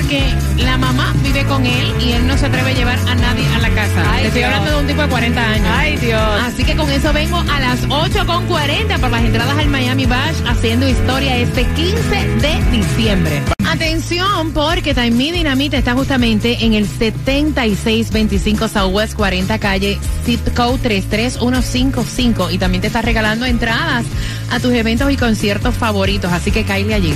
porque 0.00 0.22
la 0.64 0.78
mamá 0.78 1.14
vive 1.22 1.44
con 1.44 1.64
él 1.66 1.94
y 2.00 2.12
él 2.12 2.26
no 2.26 2.36
se 2.38 2.46
atreve 2.46 2.70
a 2.70 2.74
llevar 2.74 2.98
a 3.06 3.14
nadie 3.14 3.46
a 3.54 3.58
la 3.58 3.68
casa. 3.70 4.02
Ay, 4.12 4.22
Te 4.22 4.26
estoy 4.28 4.40
Dios. 4.42 4.52
hablando 4.54 4.70
de 4.70 4.80
un 4.80 4.86
tipo 4.86 5.02
de 5.02 5.08
40 5.08 5.46
años. 5.50 5.68
Ay, 5.70 5.96
Dios. 5.96 6.20
Así 6.42 6.64
que 6.64 6.74
con 6.74 6.90
eso 6.90 7.12
vengo 7.12 7.36
a 7.38 7.60
las 7.60 7.86
8.40 7.88 8.98
por 8.98 9.10
las 9.10 9.24
entradas 9.24 9.58
al 9.58 9.68
Miami 9.68 10.06
Bash 10.06 10.36
haciendo 10.48 10.88
historia 10.88 11.36
este 11.36 11.64
15 11.64 11.98
de 12.40 12.70
diciembre. 12.78 13.42
Atención 13.68 14.52
porque 14.52 14.94
Time 14.94 15.12
Me 15.12 15.32
Dinamita 15.32 15.76
está 15.76 15.92
justamente 15.94 16.64
en 16.64 16.74
el 16.74 16.88
7625 16.88 18.68
Southwest 18.68 19.14
40 19.14 19.58
calle 19.58 19.98
zip 20.24 20.40
code 20.56 20.78
33155 20.78 22.50
y 22.50 22.58
también 22.58 22.80
te 22.80 22.88
está 22.88 23.00
regalando 23.00 23.46
entradas 23.46 24.04
a 24.50 24.58
tus 24.58 24.72
eventos 24.72 25.10
y 25.12 25.16
conciertos 25.16 25.74
favoritos, 25.76 26.32
así 26.32 26.50
que 26.50 26.64
cállate 26.64 26.94
allí. 26.94 27.14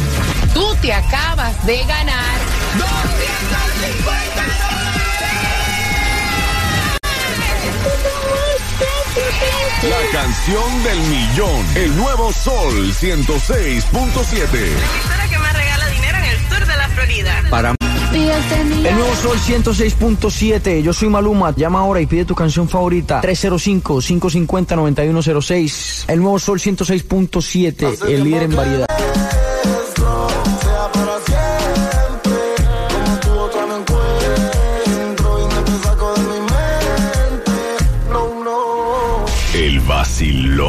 Tú 0.55 0.65
te 0.81 0.93
acabas 0.93 1.67
de 1.67 1.79
ganar 1.79 2.39
250 2.63 2.64
La 9.89 9.97
canción 10.13 10.83
del 10.83 10.99
millón. 10.99 11.65
El 11.77 11.97
nuevo 11.97 12.33
Sol 12.33 12.93
106.7. 12.93 13.85
emisora 13.93 15.29
que 15.29 15.39
más 15.39 15.55
regala 15.55 15.87
dinero 15.89 16.19
en 16.19 16.25
el 16.25 16.37
sur 16.49 16.67
de 16.67 16.77
la 16.77 16.89
Florida. 16.89 17.45
Para 17.51 17.77
el 18.15 18.95
nuevo 18.95 19.15
Sol 19.17 19.37
106.7. 19.39 20.83
Yo 20.83 20.93
soy 20.93 21.09
Maluma. 21.09 21.55
Llama 21.57 21.81
ahora 21.81 22.01
y 22.01 22.07
pide 22.07 22.25
tu 22.25 22.35
canción 22.35 22.69
favorita. 22.69 23.21
305-550-9106. 23.23 26.05
El 26.09 26.21
nuevo 26.21 26.39
Sol 26.39 26.61
106.7. 26.61 28.09
El 28.09 28.25
líder 28.25 28.45
en 28.45 28.57
variedad. 28.57 28.87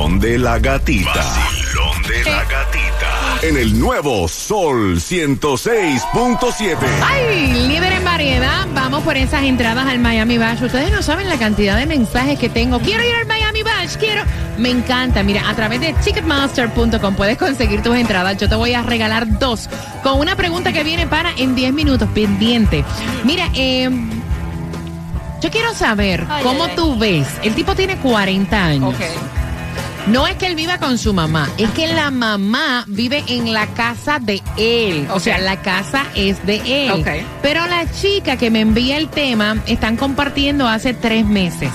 Vacilón 0.05 0.19
de 0.19 0.37
la 0.37 0.59
gatita. 0.59 1.13
Vacilón 1.15 2.01
de 2.03 2.23
la 2.29 2.43
gatita. 2.43 3.39
En 3.41 3.57
el 3.57 3.79
nuevo 3.79 4.27
Sol 4.27 4.97
106.7. 4.99 6.77
Ay, 7.03 7.67
líder 7.67 7.91
en 7.91 8.03
variedad, 8.03 8.67
vamos 8.73 9.01
por 9.03 9.17
esas 9.17 9.43
entradas 9.43 9.87
al 9.87 9.97
Miami 9.99 10.37
Bash. 10.37 10.61
Ustedes 10.63 10.91
no 10.91 11.01
saben 11.01 11.27
la 11.27 11.37
cantidad 11.37 11.75
de 11.77 11.87
mensajes 11.87 12.37
que 12.37 12.49
tengo. 12.49 12.79
Quiero 12.79 13.03
ir 13.03 13.15
al 13.15 13.25
Miami 13.25 13.63
Bash. 13.63 13.95
Quiero. 13.97 14.21
Me 14.59 14.69
encanta. 14.69 15.23
Mira, 15.23 15.49
a 15.49 15.55
través 15.55 15.79
de 15.81 15.93
Ticketmaster.com 15.93 17.15
puedes 17.15 17.37
conseguir 17.37 17.81
tus 17.81 17.95
entradas. 17.95 18.37
Yo 18.37 18.47
te 18.47 18.55
voy 18.55 18.73
a 18.73 18.83
regalar 18.83 19.39
dos 19.39 19.69
con 20.03 20.19
una 20.19 20.35
pregunta 20.35 20.71
que 20.71 20.83
viene 20.83 21.07
para 21.07 21.31
en 21.37 21.55
10 21.55 21.73
minutos 21.73 22.07
pendiente. 22.13 22.85
Mira, 23.23 23.49
eh, 23.55 23.89
yo 25.41 25.49
quiero 25.51 25.73
saber 25.73 26.25
Ay, 26.29 26.43
cómo 26.43 26.63
ay, 26.65 26.69
ay. 26.69 26.75
tú 26.75 26.97
ves. 26.97 27.27
El 27.43 27.55
tipo 27.55 27.75
tiene 27.75 27.97
40 27.97 28.65
años. 28.65 28.95
No 30.07 30.27
es 30.27 30.35
que 30.35 30.45
él 30.45 30.55
viva 30.55 30.77
con 30.77 30.99
su 30.99 31.13
mamá, 31.13 31.49
es 31.57 31.69
que 31.71 31.87
la 31.87 32.11
mamá 32.11 32.85
vive 32.87 33.23
en 33.27 33.51
la 33.53 33.65
casa 33.67 34.19
de 34.19 34.41
él. 34.55 35.07
O 35.11 35.19
sea, 35.19 35.39
la 35.39 35.61
casa 35.61 36.05
es 36.13 36.45
de 36.45 36.61
él. 36.65 37.03
Pero 37.41 37.65
la 37.65 37.91
chica 37.91 38.37
que 38.37 38.51
me 38.51 38.61
envía 38.61 38.97
el 38.97 39.09
tema 39.09 39.57
están 39.65 39.97
compartiendo 39.97 40.67
hace 40.67 40.93
tres 40.93 41.25
meses. 41.25 41.71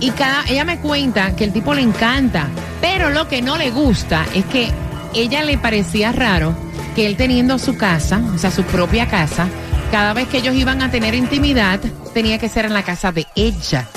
Y 0.00 0.10
cada, 0.10 0.44
ella 0.48 0.64
me 0.64 0.80
cuenta 0.80 1.36
que 1.36 1.44
el 1.44 1.52
tipo 1.52 1.72
le 1.72 1.82
encanta, 1.82 2.48
pero 2.80 3.10
lo 3.10 3.28
que 3.28 3.42
no 3.42 3.56
le 3.56 3.70
gusta 3.70 4.26
es 4.34 4.44
que 4.46 4.72
ella 5.14 5.44
le 5.44 5.56
parecía 5.56 6.10
raro 6.10 6.56
que 6.96 7.06
él 7.06 7.16
teniendo 7.16 7.58
su 7.58 7.76
casa, 7.76 8.20
o 8.34 8.38
sea, 8.38 8.50
su 8.50 8.64
propia 8.64 9.06
casa, 9.06 9.46
cada 9.92 10.14
vez 10.14 10.26
que 10.26 10.38
ellos 10.38 10.56
iban 10.56 10.82
a 10.82 10.90
tener 10.90 11.14
intimidad, 11.14 11.78
tenía 12.12 12.38
que 12.38 12.48
ser 12.48 12.64
en 12.64 12.74
la 12.74 12.82
casa 12.82 13.12
de 13.12 13.26
ella. 13.36 13.88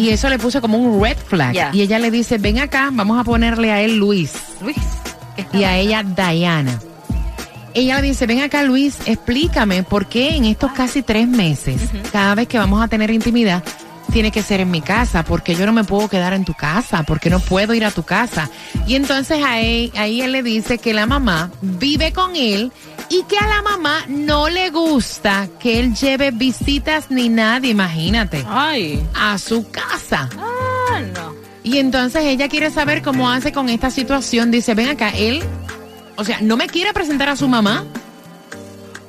Y 0.00 0.08
eso 0.08 0.28
le 0.30 0.38
puso 0.38 0.60
como 0.60 0.78
un 0.78 1.02
red 1.02 1.16
flag. 1.18 1.74
Y 1.74 1.82
ella 1.82 1.98
le 1.98 2.10
dice, 2.10 2.38
ven 2.38 2.58
acá, 2.58 2.88
vamos 2.90 3.20
a 3.20 3.24
ponerle 3.24 3.70
a 3.70 3.82
él 3.82 3.96
Luis 3.96 4.32
Luis. 4.62 4.76
¿qué 5.36 5.42
está 5.42 5.58
y 5.58 5.64
a 5.64 5.76
ella 5.76 6.02
Diana. 6.02 6.80
Ella 7.74 8.00
le 8.00 8.08
dice, 8.08 8.26
ven 8.26 8.40
acá 8.40 8.62
Luis, 8.62 8.98
explícame 9.06 9.82
por 9.82 10.06
qué 10.06 10.36
en 10.36 10.44
estos 10.44 10.72
casi 10.72 11.02
tres 11.02 11.28
meses, 11.28 11.80
cada 12.10 12.34
vez 12.34 12.48
que 12.48 12.58
vamos 12.58 12.82
a 12.82 12.88
tener 12.88 13.10
intimidad, 13.10 13.62
tiene 14.10 14.32
que 14.32 14.42
ser 14.42 14.60
en 14.60 14.70
mi 14.70 14.80
casa, 14.80 15.22
porque 15.22 15.54
yo 15.54 15.66
no 15.66 15.72
me 15.72 15.84
puedo 15.84 16.08
quedar 16.08 16.32
en 16.32 16.44
tu 16.44 16.54
casa, 16.54 17.04
porque 17.04 17.30
no 17.30 17.38
puedo 17.38 17.74
ir 17.74 17.84
a 17.84 17.90
tu 17.90 18.02
casa. 18.02 18.50
Y 18.86 18.96
entonces 18.96 19.42
ahí, 19.44 19.92
ahí 19.96 20.20
él 20.22 20.32
le 20.32 20.42
dice 20.42 20.78
que 20.78 20.92
la 20.94 21.06
mamá 21.06 21.50
vive 21.60 22.12
con 22.12 22.34
él 22.34 22.72
y 23.10 23.24
que 23.24 23.36
a 23.36 23.46
la 23.46 23.60
mamá 23.60 24.04
no 24.08 24.48
le 24.48 24.70
gusta 24.70 25.48
que 25.58 25.80
él 25.80 25.94
lleve 25.94 26.30
visitas 26.30 27.10
ni 27.10 27.28
nada, 27.28 27.66
imagínate, 27.66 28.46
Ay. 28.48 29.04
a 29.14 29.36
su 29.36 29.68
casa. 29.68 30.30
Ah, 30.38 31.00
no. 31.12 31.34
Y 31.64 31.78
entonces 31.78 32.22
ella 32.24 32.48
quiere 32.48 32.70
saber 32.70 33.02
cómo 33.02 33.28
hace 33.28 33.52
con 33.52 33.68
esta 33.68 33.90
situación. 33.90 34.52
Dice, 34.52 34.74
ven 34.74 34.88
acá, 34.90 35.10
él, 35.10 35.42
o 36.16 36.24
sea, 36.24 36.40
no 36.40 36.56
me 36.56 36.68
quiere 36.68 36.94
presentar 36.94 37.28
a 37.28 37.36
su 37.36 37.48
mamá. 37.48 37.84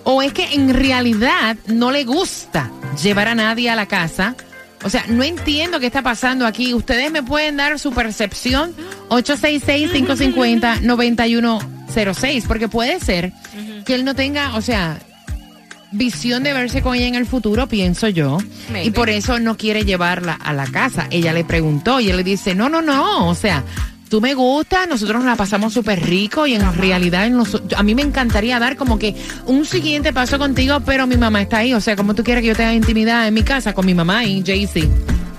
O 0.03 0.23
es 0.23 0.33
que 0.33 0.55
en 0.55 0.73
realidad 0.73 1.55
no 1.67 1.91
le 1.91 2.03
gusta 2.03 2.71
llevar 3.01 3.27
a 3.27 3.35
nadie 3.35 3.69
a 3.69 3.75
la 3.75 3.85
casa. 3.85 4.35
O 4.83 4.89
sea, 4.89 5.05
no 5.07 5.23
entiendo 5.23 5.79
qué 5.79 5.85
está 5.85 6.01
pasando 6.01 6.47
aquí. 6.47 6.73
Ustedes 6.73 7.11
me 7.11 7.21
pueden 7.21 7.55
dar 7.55 7.77
su 7.77 7.91
percepción 7.91 8.73
866-550-9106. 11.95 12.47
Porque 12.47 12.67
puede 12.67 12.99
ser 12.99 13.33
que 13.85 13.95
él 13.95 14.05
no 14.05 14.15
tenga, 14.15 14.55
o 14.55 14.61
sea, 14.61 14.97
visión 15.91 16.43
de 16.43 16.53
verse 16.53 16.81
con 16.81 16.95
ella 16.95 17.07
en 17.07 17.15
el 17.15 17.25
futuro, 17.25 17.67
pienso 17.67 18.07
yo. 18.07 18.37
Maybe. 18.71 18.85
Y 18.87 18.91
por 18.91 19.09
eso 19.09 19.39
no 19.39 19.57
quiere 19.57 19.83
llevarla 19.83 20.33
a 20.33 20.53
la 20.53 20.65
casa. 20.67 21.07
Ella 21.11 21.33
le 21.33 21.43
preguntó 21.43 21.99
y 21.99 22.09
él 22.09 22.17
le 22.17 22.23
dice, 22.23 22.55
no, 22.55 22.69
no, 22.69 22.81
no, 22.81 23.27
o 23.27 23.35
sea, 23.35 23.63
tú 24.09 24.21
me 24.21 24.33
gustas, 24.33 24.87
nosotros 24.87 25.17
nos 25.17 25.25
la 25.25 25.35
pasamos 25.35 25.73
súper 25.73 26.01
rico 26.05 26.47
y 26.47 26.53
en 26.55 26.73
realidad 26.75 27.29
nos- 27.29 27.61
a 27.75 27.83
mí 27.83 27.93
me 27.95 28.01
encantaría 28.03 28.57
dar 28.59 28.75
como 28.77 28.97
que 28.99 29.15
un 29.45 29.65
siguiente 29.65 30.13
paso 30.13 30.37
contigo, 30.37 30.79
pero 30.85 31.07
mi 31.07 31.17
mamá 31.17 31.41
está 31.41 31.57
ahí. 31.59 31.73
O 31.73 31.81
sea, 31.81 31.95
como 31.95 32.13
tú 32.15 32.23
quieres 32.23 32.41
que 32.41 32.47
yo 32.49 32.55
tenga 32.55 32.73
intimidad 32.73 33.27
en 33.27 33.33
mi 33.33 33.43
casa 33.43 33.73
con 33.73 33.85
mi 33.85 33.93
mamá 33.93 34.23
y 34.25 34.43
Jay-Z. 34.45 34.87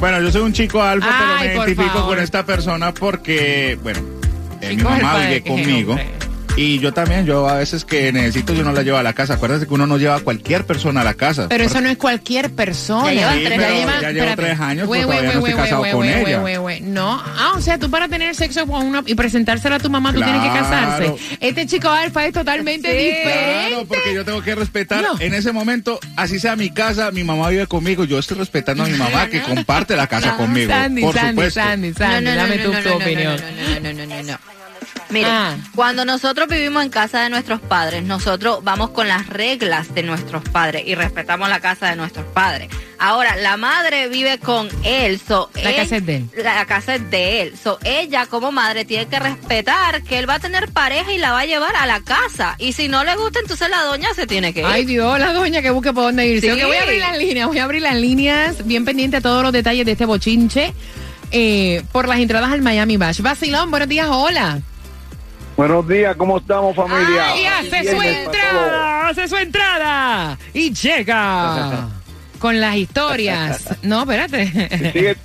Bueno, 0.01 0.21
yo 0.21 0.33
soy 0.33 0.43
un 0.43 0.53
chico 0.53 0.83
alfa, 0.83 1.07
Ay, 1.09 1.23
pero 1.23 1.39
me 1.39 1.45
identifico 1.71 1.95
favor. 1.99 2.15
con 2.17 2.25
esta 2.25 2.45
persona 2.45 2.93
porque, 2.93 3.79
bueno, 3.83 4.01
eh, 4.61 4.75
mi 4.77 4.83
mamá 4.83 5.19
vive 5.19 5.43
¿qué 5.43 5.49
conmigo. 5.51 5.93
hombre? 5.93 6.11
Y 6.55 6.79
yo 6.81 6.93
también, 6.93 7.25
yo 7.25 7.49
a 7.49 7.55
veces 7.57 7.87
que 7.87 8.13
necesito, 8.13 8.53
yo 8.53 8.63
no 8.63 8.73
la 8.73 8.83
llevo 8.83 8.99
a 8.99 9.03
la 9.03 9.15
casa. 9.15 9.35
Acuérdate 9.35 9.67
que 9.67 9.73
uno 9.73 9.87
no 9.87 9.97
lleva 9.97 10.17
a 10.17 10.21
cualquier 10.21 10.67
persona 10.67 11.01
a 11.01 11.05
la 11.05 11.15
casa. 11.15 11.49
Pero 11.49 11.65
eso 11.65 11.81
no 11.81 11.89
es 11.89 11.97
cualquier 11.97 12.51
persona. 12.51 13.11
Ya 13.15 13.33
Sí, 13.33 13.45
tres 13.45 13.59
pero 13.59 13.65
años. 13.75 13.91
ya 14.03 14.11
llevo 14.13 14.25
espérate. 14.27 14.43
tres 14.43 14.61
años, 14.61 14.87
Güey, 14.87 15.01
pero 15.01 15.07
güey, 15.09 15.19
todavía 15.19 15.41
no 15.41 15.47
estoy 15.47 15.63
casado 15.63 15.83
con 15.93 16.05
ella. 16.07 16.81
No. 16.83 17.23
Ah, 17.39 17.53
o 17.57 17.61
sea, 17.63 17.79
tú 17.79 17.91
para 17.91 18.07
tener 18.09 18.35
sexo 18.35 18.67
con 18.67 18.85
una 18.87 19.03
y 19.07 19.15
presentársela 19.15 19.77
a 19.77 19.79
tu 19.79 19.89
mamá, 19.89 20.13
tú 20.13 20.21
tienes 20.21 20.43
que 20.43 20.49
Claro. 20.51 20.69
casarse. 20.69 21.15
Este 21.41 21.67
chico 21.67 21.89
alfa 21.89 22.27
es 22.27 22.35
totalmente 22.35 22.91
Sí. 22.91 22.97
diferente. 23.07 23.69
Claro, 23.71 23.85
porque 23.87 24.15
yo 24.15 24.25
tengo 24.27 24.43
que 24.43 24.55
respetar 24.55 25.03
No. 25.03 25.19
en 25.21 25.33
ese 25.33 25.53
momento, 25.53 25.99
así 26.17 26.39
sea 26.39 26.55
mi 26.55 26.69
casa, 26.69 27.11
mi 27.13 27.25
mamá 27.25 27.49
vive 27.49 27.67
conmigo, 27.67 28.05
yo 28.05 28.19
estoy 28.19 28.37
respetando 28.37 28.85
a 28.85 28.89
mi 28.89 28.99
mamá 28.99 29.27
que 29.29 29.41
comparte 29.41 29.97
la 29.97 30.07
casa 30.07 30.37
conmigo. 30.37 30.71
Sandy, 30.71 31.01
por 31.01 31.15
Sandy, 31.15 31.31
supuesto. 31.31 31.61
Sandy, 31.61 31.95
Sandy, 31.95 32.31
dame 32.31 32.59
tu, 32.59 32.73
tu 32.73 32.91
opinión. 32.91 33.41
No, 33.41 33.81
no, 33.81 33.93
no, 33.95 34.07
no, 34.07 34.23
no. 34.23 34.62
Mire, 35.13 35.27
Ah. 35.29 35.57
cuando 35.75 36.05
nosotros 36.05 36.49
vivimos 36.49 36.83
en 36.83 36.91
casa 36.91 37.21
de 37.21 37.29
nuestros 37.31 37.61
padres, 37.61 38.03
nosotros 38.03 38.61
vamos 38.65 38.91
con 38.91 39.07
las 39.09 39.29
reglas 39.29 39.95
de 39.95 40.03
nuestros 40.03 40.43
padres 40.49 40.85
y 40.87 40.95
respetamos 40.95 41.49
la 41.49 41.61
casa 41.61 41.91
de 41.91 41.97
nuestros 41.97 42.25
padres. 42.27 42.69
Ahora, 42.99 43.37
la 43.37 43.57
madre 43.57 44.09
vive 44.09 44.39
con 44.39 44.69
él, 44.85 45.21
so 45.27 45.51
La 45.55 45.71
él- 45.71 45.77
casa 45.77 45.97
es 45.97 46.07
de 46.07 46.17
él. 46.17 46.29
La 46.43 46.65
casa 46.67 46.95
es 46.95 47.11
de 47.11 47.43
él. 47.43 47.55
So, 47.63 47.79
ella 47.85 48.27
como 48.27 48.53
madre 48.53 48.85
tiene 48.85 49.07
que 49.07 49.19
respetar 49.19 50.03
que 50.05 50.19
él 50.19 50.29
va 50.31 50.35
a 50.35 50.39
tener 50.41 50.69
pareja 50.71 51.13
y 51.13 51.19
la 51.19 51.33
va 51.33 51.41
a 51.41 51.47
llevar 51.47 51.75
a 51.77 51.85
la 51.87 52.01
casa. 52.01 52.55
Y 52.59 52.73
si 52.73 52.89
no 52.89 53.03
le 53.05 53.15
gusta, 53.17 53.41
entonces 53.41 53.69
la 53.71 53.83
doña 53.83 54.09
se 54.15 54.27
tiene 54.27 54.55
que 54.55 54.61
ir. 54.61 54.67
Ay 54.67 54.85
Dios, 54.85 55.19
la 55.19 55.33
doña 55.33 55.61
que 55.63 55.71
busque 55.71 55.93
por 55.93 56.05
dónde 56.05 56.27
irse. 56.29 56.55
Sí. 56.55 56.61
Ok, 56.63 56.67
voy 56.69 56.77
a 56.77 56.83
abrir 56.85 57.01
las 57.01 57.19
líneas, 57.19 57.47
voy 57.49 57.59
a 57.59 57.65
abrir 57.65 57.83
las 57.83 57.97
líneas, 57.97 58.65
bien 58.67 58.85
pendiente 58.85 59.17
a 59.17 59.21
todos 59.21 59.43
los 59.43 59.53
detalles 59.53 59.85
de 59.85 59.93
este 59.93 60.05
bochinche 60.07 60.73
eh, 61.33 61.83
por 61.93 62.07
las 62.09 62.19
entradas 62.21 62.53
al 62.53 62.63
Miami 62.63 62.97
Bash. 62.99 63.21
Vacilón, 63.21 63.71
buenos 63.71 63.89
días, 63.89 64.07
hola. 64.11 64.61
Buenos 65.63 65.87
días, 65.87 66.17
¿cómo 66.17 66.39
estamos 66.39 66.75
familia? 66.75 67.35
Ay, 67.35 67.47
hace 67.47 67.95
su 67.95 68.03
entrada, 68.03 69.09
hace 69.09 69.29
su 69.29 69.37
entrada 69.37 70.37
y 70.53 70.73
llega 70.75 71.89
con 72.41 72.61
las 72.61 72.75
historias. 72.75 73.69
No, 73.81 74.01
espérate. 74.01 74.47
Si 74.47 74.91
sigue, 74.91 75.17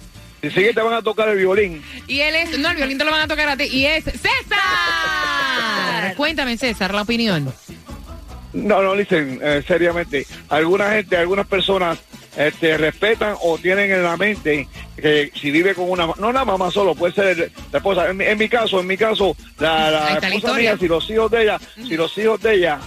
si 0.44 0.52
sigue 0.52 0.76
te 0.76 0.82
van 0.82 0.94
a 0.94 1.02
tocar 1.02 1.30
el 1.30 1.38
violín. 1.38 1.82
Y 2.06 2.20
él 2.20 2.36
es, 2.36 2.60
no, 2.60 2.70
el 2.70 2.76
violín 2.76 3.00
te 3.00 3.04
lo 3.04 3.10
van 3.10 3.22
a 3.22 3.28
tocar 3.28 3.50
a 3.50 3.58
ti. 3.58 3.64
Y 3.64 3.88
es 3.88 4.04
César. 4.04 4.54
Cuéntame, 6.16 6.56
César, 6.56 6.94
la 6.94 7.02
opinión. 7.02 7.52
No, 8.54 8.84
no, 8.84 8.94
dicen 8.94 9.40
eh, 9.42 9.64
seriamente. 9.68 10.28
Alguna 10.50 10.92
gente, 10.92 11.18
algunas 11.18 11.48
personas 11.48 11.98
este, 12.38 12.78
respetan 12.78 13.36
o 13.42 13.58
tienen 13.58 13.92
en 13.92 14.04
la 14.04 14.16
mente 14.16 14.68
que 14.96 15.32
si 15.40 15.52
vive 15.52 15.74
con 15.76 15.90
una, 15.90 16.06
no 16.18 16.28
una 16.30 16.46
mamá 16.46 16.72
solo, 16.72 16.96
puede 16.96 17.14
ser 17.14 17.52
la 17.72 17.78
esposa. 17.80 18.10
En, 18.10 18.18
mi- 18.18 18.26
en 18.26 18.38
mi 18.38 18.48
caso, 18.48 18.80
en 18.80 18.88
mi 18.88 18.96
caso, 18.98 19.36
la, 19.60 19.92
la 19.92 20.20
la 20.20 20.28
esposa 20.28 20.54
mía, 20.54 20.78
si 20.80 20.88
los 20.88 21.10
hijos 21.10 21.30
de 21.32 21.44
ella, 21.44 21.60
si 21.76 21.96
los 21.98 22.18
hijos 22.18 22.40
de 22.42 22.54
ella 22.56 22.80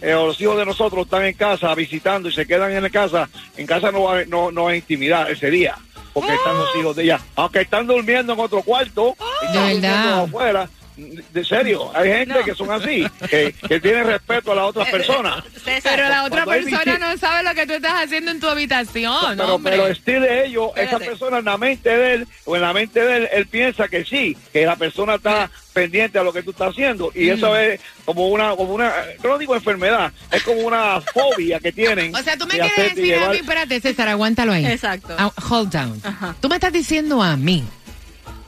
eh, 0.00 0.14
o 0.14 0.26
los 0.26 0.40
hijos 0.40 0.56
de 0.58 0.64
nosotros 0.66 1.04
están 1.04 1.24
en 1.24 1.34
casa 1.34 1.74
visitando 1.74 2.28
y 2.28 2.32
se 2.32 2.46
quedan 2.46 2.72
en 2.72 2.82
la 2.82 2.90
casa, 2.90 3.28
en 3.56 3.66
casa 3.66 3.90
no 3.92 4.02
va, 4.04 4.18
a- 4.20 4.24
no, 4.24 4.50
no 4.50 4.68
hay 4.68 4.78
intimidad 4.78 5.30
ese 5.30 5.50
día. 5.50 5.76
Porque 6.12 6.32
están 6.32 6.56
los 6.56 6.68
hijos 6.76 6.94
de 6.94 7.02
ella, 7.02 7.20
aunque 7.34 7.62
están 7.62 7.88
durmiendo 7.88 8.34
en 8.34 8.38
otro 8.40 8.62
cuarto, 8.62 9.16
están 9.42 9.52
De 9.68 9.74
verdad. 9.74 9.90
durmiendo 10.04 10.22
afuera, 10.22 10.68
de 10.96 11.44
serio, 11.44 11.90
hay 11.94 12.08
gente 12.08 12.34
que 12.44 12.54
son 12.54 12.70
así, 12.70 13.04
que, 13.28 13.52
que 13.68 13.80
tienen 13.80 14.06
respeto 14.06 14.52
a 14.52 14.54
las 14.54 14.64
otras 14.66 14.88
personas. 14.90 15.42
Pero 15.82 16.08
la 16.08 16.24
otra 16.24 16.44
Cuando 16.44 16.66
persona 16.70 16.98
no 16.98 17.16
sabe 17.18 17.42
lo 17.42 17.54
que 17.54 17.66
tú 17.66 17.72
estás 17.72 18.04
haciendo 18.04 18.30
en 18.30 18.38
tu 18.40 18.46
habitación, 18.48 19.36
pero, 19.36 19.54
hombre. 19.56 19.72
pero 19.72 19.86
estilo 19.88 20.20
de 20.20 20.46
ellos, 20.46 20.70
esa 20.76 20.98
persona 21.00 21.38
en 21.38 21.44
la 21.46 21.58
mente 21.58 21.88
de 21.96 22.14
él, 22.14 22.28
o 22.44 22.54
en 22.54 22.62
la 22.62 22.72
mente 22.72 23.00
de 23.00 23.16
él, 23.16 23.28
él 23.32 23.46
piensa 23.46 23.88
que 23.88 24.04
sí, 24.04 24.36
que 24.52 24.64
la 24.64 24.76
persona 24.76 25.16
está 25.16 25.50
pendiente 25.72 26.18
a 26.18 26.22
lo 26.22 26.32
que 26.32 26.44
tú 26.44 26.50
estás 26.52 26.70
haciendo. 26.70 27.10
Y 27.14 27.26
Mm. 27.28 27.32
eso 27.34 27.56
es 27.56 27.80
como 28.04 28.28
una, 28.28 28.50
como 28.54 28.74
una, 28.74 28.92
yo 29.22 29.30
no 29.30 29.38
digo 29.38 29.56
enfermedad, 29.56 30.12
es 30.30 30.42
como 30.44 30.60
una 30.60 31.00
fobia 31.00 31.58
que 31.58 31.72
tienen. 31.72 32.14
O 32.14 32.22
sea, 32.22 32.36
tú 32.36 32.46
me 32.46 32.54
de 32.54 32.60
quieres 32.60 32.94
decir 32.94 33.14
a 33.14 33.16
llevar- 33.18 33.30
mí, 33.32 33.36
espérate, 33.38 33.80
César, 33.80 34.08
aguántalo 34.08 34.52
ahí. 34.52 34.64
Exacto. 34.66 35.14
Ah, 35.18 35.32
hold 35.50 35.70
down. 35.72 36.00
Ajá. 36.04 36.36
Tú 36.40 36.48
me 36.48 36.54
estás 36.54 36.72
diciendo 36.72 37.20
a 37.20 37.36
mí 37.36 37.64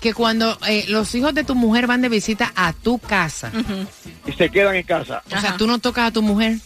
que 0.01 0.15
cuando 0.15 0.59
eh, 0.69 0.85
los 0.89 1.15
hijos 1.15 1.35
de 1.35 1.45
tu 1.45 1.55
mujer 1.55 1.87
van 1.87 2.01
de 2.03 2.09
visita 2.09 2.53
a 2.55 2.73
tu 2.73 2.99
casa, 2.99 3.51
y 4.27 4.33
se 4.33 4.49
quedan 4.51 4.77
en 4.77 4.83
casa. 4.85 5.23
o 5.35 5.41
sea, 5.41 5.57
tú 5.57 5.67
no 5.67 5.79
tocas 5.79 6.09
a 6.09 6.11
tu 6.13 6.23
mujer. 6.23 6.57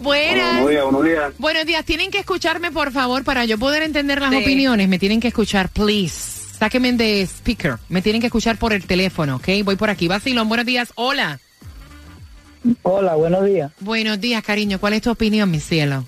Buenas. 0.00 0.62
Buenos 0.62 0.70
días, 0.70 0.84
buenos 0.84 1.04
días. 1.04 1.32
Buenos 1.38 1.66
días. 1.66 1.84
Tienen 1.84 2.10
que 2.10 2.18
escucharme, 2.18 2.70
por 2.70 2.92
favor, 2.92 3.24
para 3.24 3.44
yo 3.44 3.58
poder 3.58 3.82
entender 3.82 4.20
las 4.20 4.30
Sí. 4.30 4.36
opiniones. 4.36 4.88
Me 4.88 4.98
tienen 4.98 5.20
que 5.20 5.28
escuchar, 5.28 5.68
please. 5.68 6.42
Sáquenme 6.58 6.92
de 6.92 7.22
speaker. 7.26 7.76
Me 7.88 8.00
tienen 8.02 8.20
que 8.20 8.26
escuchar 8.28 8.56
por 8.58 8.72
el 8.72 8.84
teléfono, 8.86 9.36
¿ok? 9.36 9.48
Voy 9.64 9.76
por 9.76 9.90
aquí. 9.90 10.08
Vacilón, 10.08 10.48
buenos 10.48 10.66
días. 10.66 10.92
Hola. 10.94 11.38
Hola, 12.82 13.14
buenos 13.16 13.44
días. 13.44 13.72
Buenos 13.80 14.20
días, 14.20 14.42
cariño. 14.42 14.78
¿Cuál 14.78 14.94
es 14.94 15.02
tu 15.02 15.10
opinión, 15.10 15.50
mi 15.50 15.60
cielo? 15.60 16.04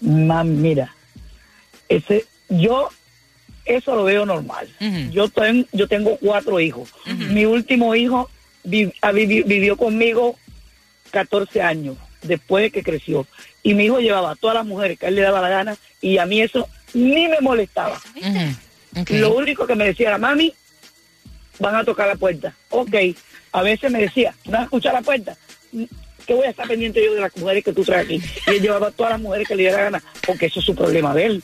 Mam, 0.00 0.60
mira, 0.60 0.94
ese 1.88 2.24
yo 2.48 2.88
eso 3.64 3.94
lo 3.94 4.04
veo 4.04 4.26
normal. 4.26 4.68
Yo 5.12 5.28
ten- 5.28 5.66
yo 5.72 5.86
tengo 5.86 6.16
cuatro 6.18 6.58
hijos. 6.60 6.90
Mi 7.30 7.44
último 7.46 7.94
hijo 7.94 8.28
vi- 8.64 8.92
ha 9.02 9.12
vivi- 9.12 9.44
vivió 9.44 9.76
conmigo 9.76 10.36
14 11.10 11.62
años 11.62 11.96
después 12.24 12.64
de 12.64 12.70
que 12.70 12.82
creció. 12.82 13.26
Y 13.62 13.74
mi 13.74 13.84
hijo 13.84 14.00
llevaba 14.00 14.32
a 14.32 14.36
todas 14.36 14.56
las 14.56 14.66
mujeres 14.66 14.98
que 14.98 15.06
a 15.06 15.08
él 15.08 15.14
le 15.14 15.22
daba 15.22 15.40
la 15.40 15.48
gana 15.48 15.76
y 16.00 16.18
a 16.18 16.26
mí 16.26 16.40
eso 16.40 16.68
ni 16.92 17.28
me 17.28 17.40
molestaba. 17.40 18.00
Lo 19.08 19.34
único 19.34 19.66
que 19.66 19.74
me 19.74 19.86
decía 19.86 20.08
era, 20.08 20.18
mami, 20.18 20.52
van 21.58 21.76
a 21.76 21.84
tocar 21.84 22.08
la 22.08 22.16
puerta. 22.16 22.54
Ok, 22.70 22.94
a 23.52 23.62
veces 23.62 23.90
me 23.90 24.00
decía, 24.00 24.34
¿no 24.44 24.52
vas 24.52 24.60
a 24.60 24.64
escuchar 24.64 24.92
la 24.94 25.02
puerta? 25.02 25.36
que 26.26 26.34
voy 26.34 26.46
a 26.46 26.50
estar 26.50 26.66
pendiente 26.66 27.04
yo 27.04 27.14
de 27.14 27.20
las 27.20 27.36
mujeres 27.36 27.64
que 27.64 27.72
tú 27.72 27.84
traes 27.84 28.06
aquí? 28.06 28.22
Y 28.46 28.50
él 28.50 28.62
llevaba 28.62 28.88
a 28.88 28.90
todas 28.90 29.12
las 29.12 29.20
mujeres 29.20 29.46
que 29.46 29.54
le 29.54 29.64
diera 29.64 29.76
la 29.76 29.84
gana, 29.84 30.02
porque 30.26 30.46
eso 30.46 30.60
es 30.60 30.66
su 30.66 30.74
problema 30.74 31.14
de 31.14 31.26
él. 31.26 31.42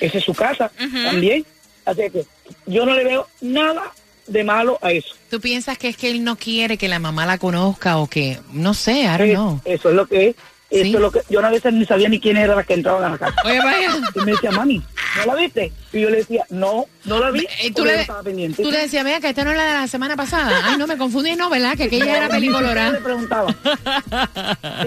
Esa 0.00 0.18
es 0.18 0.24
su 0.24 0.34
casa 0.34 0.70
también. 1.04 1.44
Así 1.84 2.02
que 2.10 2.24
yo 2.66 2.84
no 2.84 2.94
le 2.94 3.04
veo 3.04 3.28
nada 3.40 3.92
de 4.30 4.44
malo 4.44 4.78
a 4.80 4.92
eso. 4.92 5.14
¿Tú 5.28 5.40
piensas 5.40 5.76
que 5.78 5.88
es 5.88 5.96
que 5.96 6.10
él 6.10 6.24
no 6.24 6.36
quiere 6.36 6.78
que 6.78 6.88
la 6.88 6.98
mamá 6.98 7.26
la 7.26 7.38
conozca 7.38 7.98
o 7.98 8.06
que, 8.06 8.38
no 8.52 8.74
sé, 8.74 9.02
I 9.02 9.18
don't 9.18 9.30
know? 9.34 9.60
Eso 9.64 9.90
es 9.90 9.94
lo 9.96 10.06
que 10.06 10.28
es. 10.28 10.36
Eso 10.70 10.84
Sí. 10.84 10.94
es 10.94 11.00
lo 11.00 11.10
que 11.10 11.20
yo 11.28 11.44
a 11.44 11.50
veces 11.50 11.72
ni 11.72 11.84
sabía 11.84 12.08
ni 12.08 12.20
quién 12.20 12.36
era 12.36 12.54
la 12.54 12.62
que 12.62 12.74
entraban 12.74 13.02
a 13.02 13.08
la 13.10 13.18
casa. 13.18 13.34
Oye, 13.44 13.58
vaya. 13.58 13.88
Y 14.14 14.18
me 14.20 14.30
decía, 14.30 14.52
mami, 14.52 14.80
¿no 15.16 15.26
la 15.26 15.34
viste? 15.34 15.72
Y 15.92 16.00
yo 16.02 16.10
le 16.10 16.18
decía, 16.18 16.44
no, 16.50 16.84
no 17.06 17.18
la 17.18 17.32
vi. 17.32 17.44
Eh, 17.60 17.72
tú 17.74 17.84
le- 17.84 18.02
estaba 18.02 18.22
pendiente. 18.22 18.62
Tú 18.62 18.70
le 18.70 18.78
decías, 18.78 19.04
mira, 19.04 19.18
que 19.18 19.30
esta 19.30 19.42
no 19.42 19.50
es 19.50 19.56
la 19.56 19.64
de 19.64 19.72
la 19.80 19.88
semana 19.88 20.14
pasada. 20.16 20.60
Ay, 20.64 20.76
no, 20.78 20.86
me 20.86 20.96
confundí, 20.96 21.34
no, 21.34 21.50
¿verdad? 21.50 21.76
Que 21.76 21.84
aquella 21.84 22.04
era 22.04 22.28
Ni 22.28 22.34
siquiera 22.46 22.58
pelicolora. 22.60 22.90
le 22.92 22.98
preguntaba. 23.00 23.56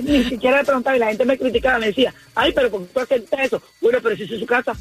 Ni 0.01 0.23
siquiera 0.23 0.60
le 0.60 0.63
preguntaba 0.63 0.95
y 0.95 0.99
la 0.99 1.08
gente 1.08 1.25
me 1.25 1.38
criticaba, 1.38 1.79
me 1.79 1.88
decía, 1.88 2.13
ay, 2.36 2.53
pero 2.53 2.69
¿por 2.71 2.82
qué 2.84 2.88
tú 2.93 2.99
aceptas 3.01 3.39
eso? 3.41 3.62
Bueno, 3.82 3.99
pero 4.01 4.15
si 4.15 4.23
es 4.23 4.39
su 4.39 4.45
casa. 4.45 4.73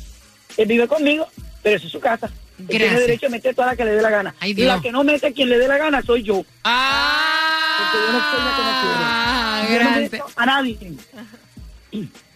Él 0.56 0.68
vive 0.68 0.86
conmigo, 0.86 1.26
pero 1.62 1.76
esa 1.76 1.86
es 1.86 1.92
su 1.92 2.00
casa. 2.00 2.30
Tiene 2.68 2.90
derecho 3.00 3.26
a 3.26 3.30
meter 3.30 3.54
toda 3.54 3.68
la 3.68 3.76
que 3.76 3.84
le 3.84 3.92
dé 3.92 4.02
la 4.02 4.10
gana. 4.10 4.34
Ay, 4.38 4.52
y 4.56 4.62
la 4.64 4.80
que 4.80 4.92
no 4.92 5.02
mete 5.04 5.32
quien 5.32 5.48
le 5.48 5.58
dé 5.58 5.66
la 5.66 5.78
gana 5.78 6.00
soy 6.02 6.22
yo. 6.22 6.44
Ah, 6.64 7.76
Porque 7.78 8.06
yo 8.06 8.12
no 8.12 8.20
soy 8.30 8.38
la 8.44 8.56
que 8.56 8.62
no 8.62 8.80
quiero. 8.80 8.98
Yo 9.72 9.84
no 9.84 9.90
gracias. 9.90 10.12
meto 10.12 10.26
a 10.36 10.46
nadie. 10.46 10.78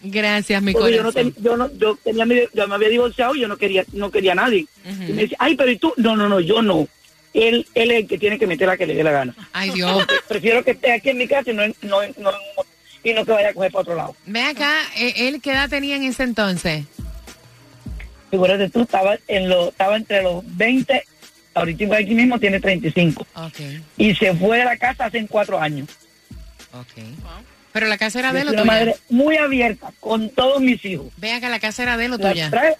Gracias, 0.03 0.61
mi 0.61 0.73
Porque 0.73 0.95
yo 0.95 1.03
no, 1.03 1.11
corazón. 1.11 1.33
ten- 1.33 1.43
yo 1.43 1.57
no, 1.57 1.71
yo 1.77 1.97
tenía 2.03 2.25
mi, 2.25 2.35
yo 2.53 2.67
me 2.67 2.75
había 2.75 2.89
divorciado 2.89 3.35
y 3.35 3.41
yo 3.41 3.47
no 3.47 3.57
quería, 3.57 3.83
no 3.93 4.11
quería 4.11 4.33
a 4.33 4.35
nadie. 4.35 4.67
Y 4.85 5.11
me 5.13 5.21
decía, 5.23 5.37
ay, 5.39 5.55
pero 5.55 5.71
¿y 5.71 5.77
tú? 5.77 5.93
No, 5.97 6.15
no, 6.15 6.29
no, 6.29 6.39
yo 6.39 6.61
no. 6.61 6.87
Él, 7.33 7.65
él 7.75 7.91
es 7.91 7.97
el 8.01 8.07
que 8.07 8.17
tiene 8.17 8.37
que 8.39 8.47
meter 8.47 8.67
la 8.67 8.77
que 8.77 8.85
le 8.85 8.95
dé 8.95 9.03
la 9.03 9.11
gana. 9.11 9.35
Ay, 9.53 9.71
Dios. 9.71 10.05
Prefiero 10.27 10.63
que 10.63 10.71
esté 10.71 10.91
aquí 10.93 11.09
en 11.09 11.17
mi 11.17 11.27
casa 11.27 11.51
y 11.51 11.53
no, 11.53 11.63
en- 11.63 11.75
no, 11.81 12.01
no, 12.19 12.31
y 13.03 13.13
no 13.13 13.25
que 13.25 13.31
vaya 13.31 13.49
a 13.49 13.53
coger 13.53 13.71
para 13.71 13.81
otro 13.81 13.95
lado. 13.95 14.15
Ve 14.25 14.41
acá, 14.43 14.73
eh, 14.97 15.13
¿él 15.27 15.41
qué 15.41 15.51
edad 15.51 15.69
tenía 15.69 15.95
en 15.95 16.03
ese 16.03 16.23
entonces? 16.23 16.85
Figúrate 18.31 18.69
tú, 18.69 18.81
estaba, 18.81 19.17
en 19.27 19.49
lo, 19.49 19.69
estaba 19.69 19.95
entre 19.95 20.21
los 20.21 20.43
20, 20.57 21.03
ahorita 21.53 21.95
aquí 21.97 22.13
mismo 22.13 22.39
tiene 22.39 22.59
35. 22.59 23.25
Ok, 23.35 23.59
Y 23.97 24.13
se 24.15 24.33
fue 24.35 24.57
de 24.59 24.65
la 24.65 24.77
casa 24.77 25.05
hace 25.05 25.25
cuatro 25.27 25.59
años. 25.59 25.87
ok. 26.73 27.03
Pero 27.73 27.87
la 27.87 27.97
casa 27.99 28.17
era 28.19 28.33
de 28.33 28.41
él 28.41 28.47
o 28.47 28.51
tuya. 28.51 28.63
madre 28.65 28.95
muy 29.09 29.37
abierta 29.37 29.91
con 29.99 30.29
todos 30.31 30.59
mis 30.61 30.83
hijos. 30.83 31.07
Ve 31.17 31.31
acá, 31.33 31.47
la 31.49 31.59
casa 31.59 31.83
era 31.83 31.95
de 31.95 32.05
él 32.05 32.13
o 32.13 32.17
tuya. 32.17 32.49
trae- 32.49 32.75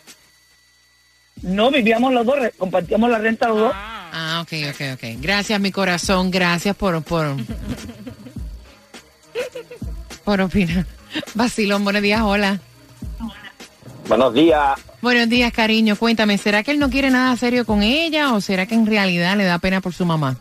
No, 1.43 1.69
vivíamos 1.69 2.11
los 2.13 2.25
dos, 2.25 2.35
compartíamos 2.57 3.09
la 3.11 3.19
renta 3.19 3.47
los 3.49 3.59
dos. 3.59 3.71
Ah, 3.75 4.39
ok, 4.43 4.53
ok, 4.71 4.81
ok. 4.95 5.03
Gracias, 5.21 5.59
mi 5.61 5.71
corazón. 5.71 6.31
Gracias 6.31 6.75
por, 6.75 7.03
por, 7.03 7.35
por 10.23 10.41
opinar. 10.41 10.85
Vacilón, 11.35 11.83
buenos 11.83 12.01
días, 12.01 12.21
hola. 12.21 12.59
Buenos 14.07 14.33
días. 14.33 14.79
Buenos 15.01 15.29
días, 15.29 15.53
cariño. 15.53 15.95
Cuéntame, 15.95 16.37
¿será 16.37 16.63
que 16.63 16.71
él 16.71 16.79
no 16.79 16.89
quiere 16.89 17.09
nada 17.11 17.35
serio 17.37 17.65
con 17.65 17.83
ella 17.83 18.33
o 18.33 18.41
será 18.41 18.65
que 18.65 18.75
en 18.75 18.85
realidad 18.85 19.37
le 19.37 19.45
da 19.45 19.59
pena 19.59 19.79
por 19.81 19.93
su 19.93 20.05
mamá? 20.05 20.37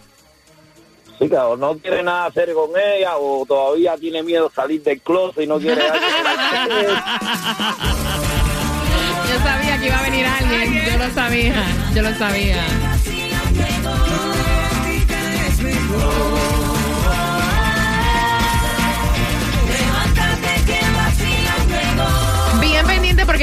Sí, 1.18 1.28
que 1.28 1.36
o 1.36 1.56
no 1.56 1.76
quiere 1.78 2.02
nada 2.02 2.26
hacer 2.26 2.52
con 2.52 2.70
ella 2.78 3.16
o 3.16 3.44
todavía 3.46 3.96
tiene 3.96 4.22
miedo 4.22 4.50
salir 4.54 4.82
del 4.82 5.00
closet 5.00 5.44
y 5.44 5.46
no 5.46 5.58
quiere 5.58 5.82
Yo 9.28 9.38
sabía 9.42 9.78
que 9.78 9.86
iba 9.86 9.98
a 9.98 10.02
venir 10.02 10.26
alguien. 10.26 10.84
Yo 10.84 10.98
lo 10.98 11.14
sabía. 11.14 11.64
Yo 11.94 12.02
lo 12.02 12.14
sabía. 12.14 12.85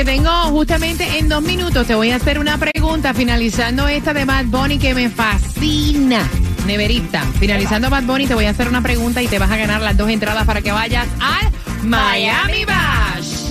Porque 0.04 0.18
tengo 0.18 0.32
justamente 0.50 1.18
en 1.18 1.30
dos 1.30 1.42
minutos 1.42 1.88
te 1.88 1.96
voy 1.96 2.12
a 2.12 2.18
hacer 2.18 2.38
una 2.40 2.58
pregunta 2.58 3.14
finalizando 3.14 3.88
esta 3.88 4.14
de 4.14 4.26
Bad 4.26 4.46
Bunny 4.46 4.78
que 4.78 4.94
me 4.94 5.10
fascina. 5.10 6.28
Neverita. 6.66 7.24
Finalizando 7.40 7.90
Bad 7.90 8.04
Bunny 8.04 8.28
te 8.28 8.34
voy 8.34 8.46
a 8.46 8.50
hacer 8.50 8.68
una 8.68 8.82
pregunta 8.82 9.22
y 9.22 9.28
te 9.28 9.40
vas 9.40 9.50
a 9.52 9.56
ganar 9.58 9.82
las 9.82 9.96
dos 9.96 10.10
entradas 10.10 10.46
para 10.46 10.62
que 10.62 10.72
vayas 10.72 11.08
al 11.22 11.52
Miami 11.88 12.66
Bash. 12.66 13.44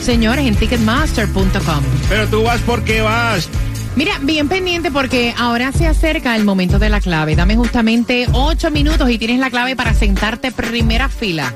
señores, 0.03 0.46
en 0.46 0.57
ticketmaster.com. 0.57 1.85
Pero 2.09 2.27
tú 2.29 2.42
vas 2.42 2.61
porque 2.62 3.01
vas. 3.01 3.49
Mira, 3.96 4.18
bien 4.20 4.49
pendiente 4.49 4.90
porque 4.90 5.35
ahora 5.38 5.72
se 5.72 5.87
acerca 5.87 6.37
el 6.37 6.44
momento 6.44 6.79
de 6.79 6.90
la 6.90 7.01
clave. 7.01 7.35
Dame 7.35 7.57
justamente 7.57 8.27
ocho 8.33 8.70
minutos 8.70 9.09
y 9.11 9.16
tienes 9.18 9.38
la 9.40 9.49
clave 9.51 9.75
para 9.75 9.94
sentarte 9.94 10.53
primera 10.53 11.09
fila. 11.09 11.55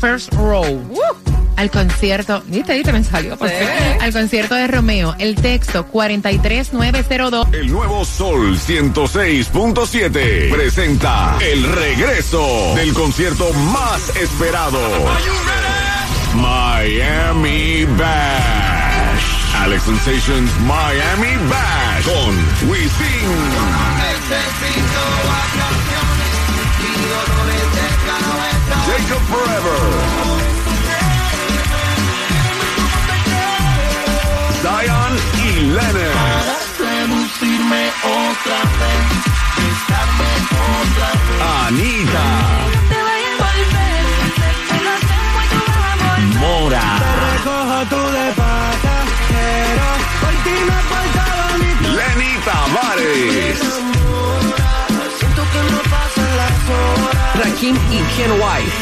First 0.00 0.32
row. 0.34 0.80
Al 1.56 1.70
concierto, 1.70 2.42
viste, 2.46 2.74
viste, 2.74 2.90
me 2.90 3.04
salió. 3.04 3.36
fin. 3.36 3.48
Al 4.00 4.12
concierto 4.12 4.54
de 4.54 4.66
Romeo. 4.66 5.14
El 5.18 5.34
texto 5.34 5.84
43902. 5.88 7.48
El 7.52 7.70
nuevo 7.70 8.02
Sol 8.06 8.56
106.7 8.56 10.50
presenta 10.50 11.36
el 11.40 11.64
regreso 11.64 12.72
del 12.76 12.94
concierto 12.94 13.52
más 13.52 14.16
esperado. 14.16 14.80
Miami 16.34 17.84
Bash. 17.98 19.54
Alex 19.54 19.82
Sensations 19.84 20.50
Miami 20.60 21.36
Bash 21.48 22.04
con 22.04 22.34
Wisin. 22.68 23.30
Jacob 28.86 29.22
Forever. 29.28 29.80
Zion 34.62 35.12
y 35.44 35.60
Lennon. 35.62 35.99
Rakim 57.60 57.76
y 57.76 57.98
Ken 58.16 58.32
White. 58.32 58.72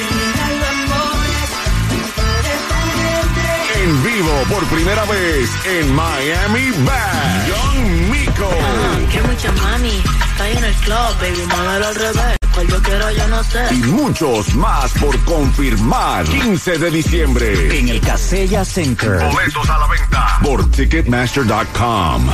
En 3.83 4.03
vivo 4.05 4.31
por 4.49 4.65
primera 4.67 5.05
vez 5.07 5.51
en 5.67 5.93
Miami 5.95 6.71
Bash. 6.85 7.49
Young 7.49 8.11
Miko. 8.11 8.51
Que 9.11 9.21
mucha 9.23 9.51
mami, 9.53 10.01
está 10.31 10.49
en 10.49 10.65
el 10.65 10.75
club, 10.75 10.97
baby, 11.21 11.43
muévelo 11.49 11.87
al 11.89 11.95
revés. 11.95 12.37
Yo 12.69 12.83
quiero, 12.83 13.11
yo 13.11 13.29
no 13.29 13.43
sé. 13.43 13.67
Y 13.73 13.79
muchos 13.79 14.55
más 14.55 14.93
por 14.93 15.19
confirmar. 15.25 16.25
15 16.25 16.79
de 16.79 16.91
diciembre. 16.91 17.79
En 17.79 17.89
el 17.89 18.01
Casella 18.01 18.65
Center. 18.65 19.25
Boletos 19.25 19.69
a 19.71 19.79
la 19.79 19.87
venta 19.89 20.39
por 20.43 20.71
Ticketmaster.com. 20.71 22.29